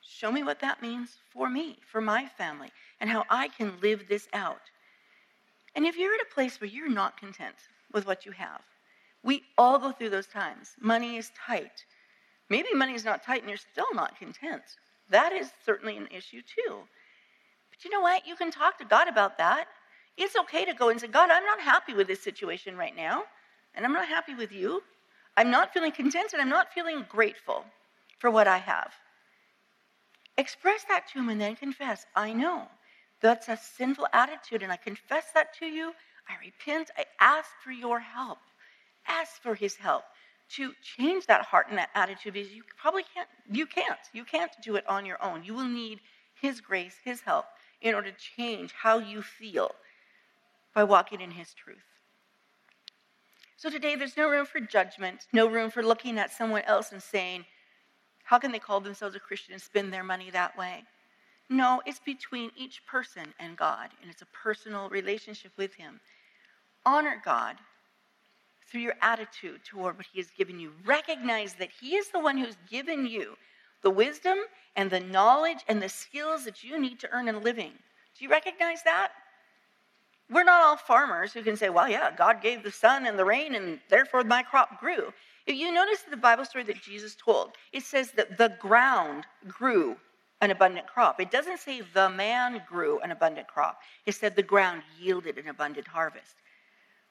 Show 0.00 0.30
me 0.30 0.42
what 0.42 0.60
that 0.60 0.82
means 0.82 1.16
for 1.32 1.48
me, 1.48 1.78
for 1.90 2.00
my 2.00 2.26
family, 2.26 2.70
and 3.00 3.08
how 3.08 3.24
I 3.30 3.48
can 3.48 3.80
live 3.80 4.04
this 4.08 4.28
out. 4.32 4.60
And 5.74 5.86
if 5.86 5.96
you're 5.96 6.14
at 6.14 6.20
a 6.20 6.34
place 6.34 6.60
where 6.60 6.68
you're 6.68 6.88
not 6.88 7.16
content 7.16 7.56
with 7.92 8.06
what 8.06 8.26
you 8.26 8.32
have, 8.32 8.60
we 9.22 9.42
all 9.56 9.78
go 9.78 9.92
through 9.92 10.10
those 10.10 10.26
times. 10.26 10.72
Money 10.80 11.16
is 11.16 11.32
tight. 11.46 11.84
Maybe 12.50 12.68
money 12.74 12.94
is 12.94 13.04
not 13.04 13.22
tight 13.24 13.40
and 13.40 13.48
you're 13.48 13.58
still 13.58 13.92
not 13.94 14.18
content. 14.18 14.62
That 15.08 15.32
is 15.32 15.50
certainly 15.64 15.96
an 15.96 16.08
issue 16.10 16.42
too. 16.42 16.80
But 17.70 17.84
you 17.84 17.90
know 17.90 18.00
what? 18.00 18.26
You 18.26 18.36
can 18.36 18.50
talk 18.50 18.78
to 18.78 18.84
God 18.84 19.08
about 19.08 19.38
that. 19.38 19.66
It's 20.16 20.36
okay 20.36 20.64
to 20.64 20.74
go 20.74 20.90
and 20.90 21.00
say, 21.00 21.08
God, 21.08 21.30
I'm 21.30 21.44
not 21.44 21.60
happy 21.60 21.94
with 21.94 22.06
this 22.06 22.22
situation 22.22 22.76
right 22.76 22.94
now, 22.94 23.24
and 23.74 23.84
I'm 23.84 23.92
not 23.92 24.08
happy 24.08 24.34
with 24.34 24.52
you. 24.52 24.82
I'm 25.36 25.50
not 25.50 25.72
feeling 25.72 25.90
content 25.90 26.32
and 26.32 26.40
I'm 26.40 26.48
not 26.48 26.72
feeling 26.72 27.04
grateful 27.08 27.64
for 28.18 28.30
what 28.30 28.46
I 28.46 28.58
have. 28.58 28.92
Express 30.38 30.84
that 30.88 31.08
to 31.12 31.18
Him 31.18 31.28
and 31.28 31.40
then 31.40 31.56
confess, 31.56 32.06
I 32.14 32.32
know 32.32 32.68
that's 33.20 33.48
a 33.48 33.56
sinful 33.56 34.06
attitude, 34.12 34.62
and 34.62 34.70
I 34.70 34.76
confess 34.76 35.26
that 35.34 35.54
to 35.58 35.66
you. 35.66 35.92
I 36.28 36.34
repent. 36.44 36.90
I 36.96 37.04
ask 37.20 37.48
for 37.62 37.72
your 37.72 37.98
help. 37.98 38.38
Ask 39.08 39.42
for 39.42 39.54
His 39.54 39.76
help 39.76 40.04
to 40.50 40.72
change 40.82 41.26
that 41.26 41.44
heart 41.44 41.66
and 41.68 41.78
that 41.78 41.90
attitude 41.94 42.34
because 42.34 42.52
you 42.52 42.62
probably 42.76 43.04
can't 43.14 43.28
you 43.50 43.66
can't 43.66 43.98
you 44.12 44.24
can't 44.24 44.52
do 44.62 44.76
it 44.76 44.86
on 44.88 45.06
your 45.06 45.22
own 45.24 45.42
you 45.42 45.54
will 45.54 45.68
need 45.68 46.00
his 46.40 46.60
grace 46.60 46.96
his 47.04 47.20
help 47.20 47.46
in 47.80 47.94
order 47.94 48.10
to 48.10 48.16
change 48.36 48.72
how 48.72 48.98
you 48.98 49.22
feel 49.22 49.70
by 50.74 50.84
walking 50.84 51.20
in 51.20 51.30
his 51.30 51.54
truth 51.54 51.84
so 53.56 53.70
today 53.70 53.96
there's 53.96 54.16
no 54.16 54.28
room 54.28 54.46
for 54.46 54.60
judgment 54.60 55.26
no 55.32 55.46
room 55.48 55.70
for 55.70 55.82
looking 55.82 56.18
at 56.18 56.32
someone 56.32 56.62
else 56.62 56.92
and 56.92 57.02
saying 57.02 57.44
how 58.24 58.38
can 58.38 58.52
they 58.52 58.58
call 58.58 58.80
themselves 58.80 59.16
a 59.16 59.20
christian 59.20 59.52
and 59.52 59.62
spend 59.62 59.92
their 59.92 60.04
money 60.04 60.30
that 60.30 60.56
way 60.56 60.84
no 61.48 61.80
it's 61.86 62.00
between 62.00 62.50
each 62.56 62.84
person 62.86 63.32
and 63.38 63.56
god 63.56 63.90
and 64.02 64.10
it's 64.10 64.22
a 64.22 64.26
personal 64.26 64.88
relationship 64.88 65.52
with 65.56 65.74
him 65.74 66.00
honor 66.84 67.20
god 67.24 67.56
through 68.74 68.80
your 68.80 68.96
attitude 69.02 69.60
toward 69.64 69.96
what 69.96 70.06
He 70.12 70.18
has 70.18 70.30
given 70.30 70.58
you. 70.58 70.72
Recognize 70.84 71.54
that 71.54 71.70
He 71.80 71.94
is 71.94 72.08
the 72.08 72.18
one 72.18 72.36
who's 72.36 72.56
given 72.68 73.06
you 73.06 73.36
the 73.82 73.90
wisdom 73.90 74.38
and 74.76 74.90
the 74.90 75.00
knowledge 75.00 75.58
and 75.68 75.80
the 75.80 75.88
skills 75.88 76.44
that 76.44 76.64
you 76.64 76.80
need 76.80 76.98
to 77.00 77.10
earn 77.12 77.28
a 77.28 77.38
living. 77.38 77.72
Do 78.18 78.24
you 78.24 78.30
recognize 78.30 78.82
that? 78.82 79.12
We're 80.30 80.44
not 80.44 80.62
all 80.62 80.76
farmers 80.76 81.32
who 81.32 81.42
can 81.42 81.56
say, 81.56 81.68
well, 81.68 81.88
yeah, 81.88 82.10
God 82.16 82.40
gave 82.40 82.62
the 82.62 82.70
sun 82.70 83.06
and 83.06 83.18
the 83.18 83.24
rain, 83.24 83.54
and 83.54 83.78
therefore 83.90 84.24
my 84.24 84.42
crop 84.42 84.80
grew. 84.80 85.12
If 85.46 85.56
you 85.56 85.70
notice 85.70 86.02
the 86.02 86.16
Bible 86.16 86.46
story 86.46 86.64
that 86.64 86.82
Jesus 86.82 87.14
told, 87.14 87.52
it 87.72 87.82
says 87.82 88.12
that 88.12 88.38
the 88.38 88.56
ground 88.58 89.26
grew 89.46 89.96
an 90.40 90.50
abundant 90.50 90.86
crop. 90.86 91.20
It 91.20 91.30
doesn't 91.30 91.60
say 91.60 91.82
the 91.82 92.08
man 92.08 92.62
grew 92.66 93.00
an 93.00 93.10
abundant 93.10 93.48
crop, 93.48 93.80
it 94.06 94.14
said 94.14 94.34
the 94.34 94.42
ground 94.42 94.82
yielded 94.98 95.36
an 95.38 95.48
abundant 95.48 95.86
harvest. 95.86 96.36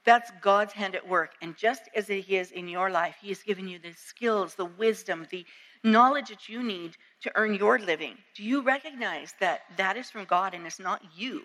That's 0.05 0.31
God's 0.41 0.73
hand 0.73 0.95
at 0.95 1.07
work. 1.07 1.31
And 1.41 1.55
just 1.55 1.83
as 1.95 2.07
He 2.07 2.35
is 2.35 2.51
in 2.51 2.67
your 2.67 2.89
life, 2.89 3.15
He 3.21 3.29
has 3.29 3.43
given 3.43 3.67
you 3.67 3.79
the 3.79 3.93
skills, 3.93 4.55
the 4.55 4.65
wisdom, 4.65 5.27
the 5.29 5.45
knowledge 5.83 6.29
that 6.29 6.49
you 6.49 6.63
need 6.63 6.97
to 7.21 7.31
earn 7.35 7.53
your 7.53 7.79
living. 7.79 8.17
Do 8.35 8.43
you 8.43 8.61
recognize 8.63 9.33
that 9.39 9.61
that 9.77 9.97
is 9.97 10.09
from 10.09 10.25
God 10.25 10.53
and 10.53 10.65
it's 10.65 10.79
not 10.79 11.01
you 11.15 11.43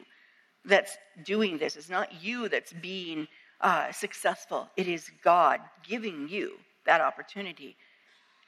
that's 0.68 0.96
doing 1.24 1.58
this? 1.58 1.76
It's 1.76 1.90
not 1.90 2.22
you 2.22 2.48
that's 2.48 2.72
being 2.72 3.26
uh, 3.60 3.90
successful. 3.90 4.68
It 4.76 4.86
is 4.86 5.10
God 5.24 5.60
giving 5.86 6.28
you 6.28 6.52
that 6.86 7.00
opportunity 7.00 7.76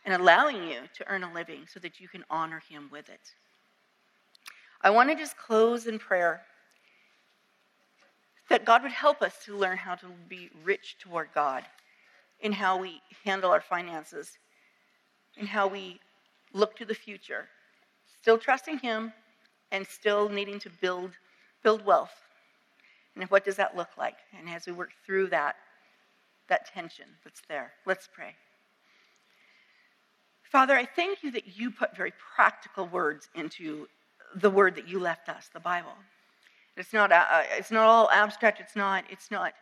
and 0.04 0.14
allowing 0.14 0.68
you 0.68 0.80
to 0.94 1.08
earn 1.08 1.24
a 1.24 1.32
living 1.32 1.66
so 1.66 1.80
that 1.80 2.00
you 2.00 2.08
can 2.08 2.24
honor 2.30 2.62
Him 2.68 2.88
with 2.92 3.08
it. 3.08 3.20
I 4.82 4.90
want 4.90 5.10
to 5.10 5.16
just 5.16 5.36
close 5.36 5.86
in 5.86 5.98
prayer 5.98 6.40
that 8.48 8.64
God 8.64 8.82
would 8.82 8.92
help 8.92 9.22
us 9.22 9.34
to 9.44 9.56
learn 9.56 9.76
how 9.76 9.94
to 9.96 10.06
be 10.28 10.50
rich 10.64 10.96
toward 10.98 11.28
God 11.34 11.64
in 12.40 12.52
how 12.52 12.78
we 12.78 13.00
handle 13.24 13.50
our 13.50 13.60
finances, 13.60 14.38
in 15.36 15.46
how 15.46 15.66
we 15.66 16.00
look 16.52 16.76
to 16.76 16.84
the 16.84 16.94
future, 16.94 17.46
still 18.20 18.38
trusting 18.38 18.78
Him 18.78 19.12
and 19.70 19.86
still 19.86 20.28
needing 20.28 20.58
to 20.60 20.70
build, 20.80 21.12
build 21.62 21.84
wealth. 21.84 22.14
And 23.16 23.24
what 23.30 23.44
does 23.44 23.56
that 23.56 23.76
look 23.76 23.90
like? 23.98 24.16
And 24.38 24.48
as 24.48 24.66
we 24.66 24.72
work 24.72 24.90
through 25.04 25.28
that, 25.28 25.56
that 26.48 26.72
tension 26.72 27.06
that's 27.24 27.42
there, 27.48 27.72
let's 27.86 28.08
pray. 28.12 28.34
Father, 30.42 30.74
I 30.74 30.84
thank 30.84 31.22
you 31.22 31.30
that 31.32 31.58
you 31.58 31.70
put 31.70 31.96
very 31.96 32.12
practical 32.34 32.86
words 32.86 33.28
into 33.34 33.86
the 34.34 34.50
word 34.50 34.74
that 34.76 34.88
you 34.88 34.98
left 34.98 35.28
us, 35.28 35.48
the 35.52 35.60
Bible. 35.60 35.94
It's 36.76 36.92
not, 36.92 37.12
uh, 37.12 37.42
it's 37.56 37.70
not 37.70 37.84
all 37.84 38.10
abstract. 38.10 38.60
It's 38.60 38.74
not, 38.74 39.04
it's 39.10 39.30
not 39.30 39.52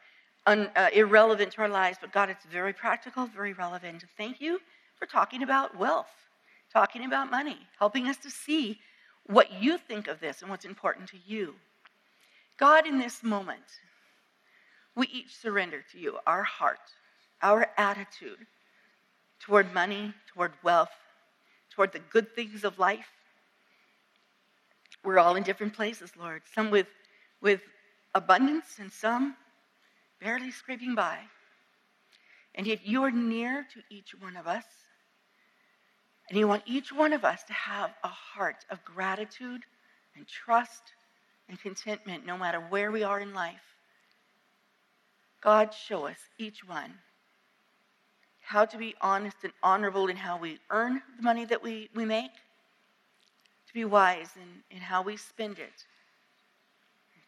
un, 0.46 0.70
uh, 0.76 0.88
irrelevant 0.94 1.52
to 1.52 1.62
our 1.62 1.68
lives, 1.68 1.98
but 2.00 2.12
God, 2.12 2.30
it's 2.30 2.44
very 2.44 2.72
practical, 2.72 3.26
very 3.26 3.52
relevant. 3.52 4.04
Thank 4.16 4.40
you 4.40 4.60
for 4.96 5.06
talking 5.06 5.42
about 5.42 5.76
wealth, 5.76 6.10
talking 6.72 7.04
about 7.04 7.30
money, 7.30 7.58
helping 7.78 8.06
us 8.08 8.16
to 8.18 8.30
see 8.30 8.78
what 9.26 9.52
you 9.52 9.78
think 9.78 10.08
of 10.08 10.20
this 10.20 10.40
and 10.40 10.50
what's 10.50 10.64
important 10.64 11.08
to 11.10 11.18
you. 11.26 11.54
God, 12.58 12.86
in 12.86 12.98
this 12.98 13.22
moment, 13.22 13.62
we 14.96 15.06
each 15.08 15.36
surrender 15.36 15.84
to 15.92 15.98
you 15.98 16.18
our 16.26 16.42
heart, 16.42 16.80
our 17.40 17.68
attitude 17.76 18.46
toward 19.38 19.72
money, 19.72 20.12
toward 20.34 20.52
wealth, 20.64 20.90
toward 21.70 21.92
the 21.92 22.00
good 22.00 22.34
things 22.34 22.64
of 22.64 22.78
life. 22.78 23.06
We're 25.04 25.20
all 25.20 25.36
in 25.36 25.44
different 25.44 25.74
places, 25.74 26.10
Lord, 26.18 26.42
some 26.52 26.70
with 26.70 26.88
with 27.40 27.60
abundance 28.14 28.78
and 28.80 28.90
some 28.90 29.36
barely 30.20 30.50
scraping 30.50 30.96
by. 30.96 31.18
And 32.54 32.66
yet 32.66 32.84
you 32.84 33.04
are 33.04 33.12
near 33.12 33.64
to 33.72 33.80
each 33.94 34.14
one 34.18 34.36
of 34.36 34.48
us. 34.48 34.64
And 36.28 36.38
you 36.38 36.48
want 36.48 36.64
each 36.66 36.92
one 36.92 37.12
of 37.12 37.24
us 37.24 37.44
to 37.44 37.52
have 37.52 37.94
a 38.02 38.08
heart 38.08 38.64
of 38.70 38.84
gratitude 38.84 39.62
and 40.16 40.26
trust 40.26 40.82
and 41.48 41.60
contentment 41.60 42.26
no 42.26 42.36
matter 42.36 42.58
where 42.58 42.90
we 42.90 43.02
are 43.02 43.20
in 43.20 43.34
life. 43.34 43.74
God, 45.40 45.72
show 45.72 46.06
us, 46.06 46.18
each 46.38 46.66
one, 46.66 46.94
how 48.42 48.64
to 48.64 48.78
be 48.78 48.94
honest 49.00 49.36
and 49.44 49.52
honorable 49.62 50.08
in 50.08 50.16
how 50.16 50.38
we 50.38 50.58
earn 50.70 51.02
the 51.16 51.22
money 51.22 51.44
that 51.44 51.62
we, 51.62 51.88
we 51.94 52.04
make, 52.04 52.32
to 53.66 53.74
be 53.74 53.84
wise 53.84 54.30
in, 54.36 54.76
in 54.76 54.82
how 54.82 55.02
we 55.02 55.16
spend 55.16 55.58
it, 55.58 55.84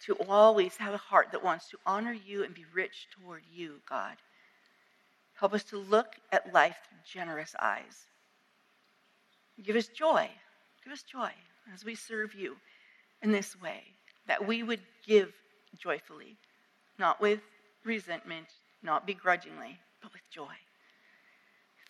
to 0.06 0.14
always 0.28 0.76
have 0.76 0.94
a 0.94 0.98
heart 0.98 1.28
that 1.30 1.44
wants 1.44 1.68
to 1.68 1.78
honor 1.84 2.12
you 2.12 2.42
and 2.42 2.54
be 2.54 2.64
rich 2.72 3.08
toward 3.12 3.42
you, 3.52 3.74
God. 3.88 4.16
Help 5.34 5.52
us 5.52 5.64
to 5.64 5.76
look 5.76 6.16
at 6.32 6.52
life 6.52 6.76
through 6.88 6.98
generous 7.22 7.54
eyes. 7.60 8.06
Give 9.62 9.76
us 9.76 9.88
joy. 9.88 10.28
Give 10.82 10.92
us 10.92 11.02
joy 11.02 11.30
as 11.72 11.84
we 11.84 11.94
serve 11.94 12.34
you 12.34 12.56
in 13.22 13.32
this 13.32 13.60
way, 13.60 13.82
that 14.30 14.46
we 14.46 14.62
would 14.62 14.78
give 15.04 15.32
joyfully, 15.76 16.36
not 17.00 17.20
with 17.20 17.40
resentment, 17.84 18.46
not 18.80 19.04
begrudgingly, 19.04 19.76
but 20.00 20.12
with 20.12 20.22
joy. 20.32 20.54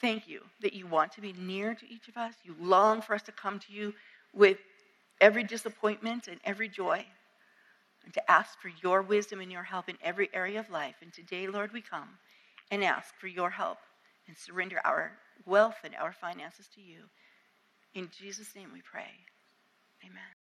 Thank 0.01 0.27
you 0.27 0.41
that 0.63 0.73
you 0.73 0.87
want 0.87 1.13
to 1.13 1.21
be 1.21 1.35
near 1.35 1.75
to 1.75 1.87
each 1.87 2.09
of 2.09 2.17
us. 2.17 2.33
You 2.43 2.57
long 2.59 3.03
for 3.03 3.15
us 3.15 3.21
to 3.25 3.33
come 3.33 3.59
to 3.59 3.71
you 3.71 3.93
with 4.33 4.57
every 5.21 5.45
disappointment 5.45 6.29
and 6.29 6.41
every 6.43 6.71
joy, 6.71 7.05
and 8.07 8.15
to 8.15 8.31
ask 8.31 8.59
for 8.59 8.71
your 8.83 9.03
wisdom 9.03 9.43
and 9.43 9.53
your 9.53 9.65
help 9.65 9.91
in 9.91 9.99
every 10.03 10.31
area 10.33 10.61
of 10.61 10.71
life. 10.71 10.95
And 11.03 11.13
today, 11.13 11.47
Lord, 11.47 11.75
we 11.75 11.83
come 11.83 12.09
and 12.71 12.83
ask 12.83 13.15
for 13.21 13.27
your 13.27 13.51
help 13.51 13.77
and 14.27 14.35
surrender 14.35 14.81
our 14.83 15.13
wealth 15.45 15.77
and 15.85 15.95
our 15.95 16.15
finances 16.15 16.69
to 16.75 16.81
you. 16.81 17.01
In 17.93 18.09
Jesus' 18.19 18.57
name 18.57 18.71
we 18.73 18.81
pray. 18.81 19.11
Amen. 20.03 20.40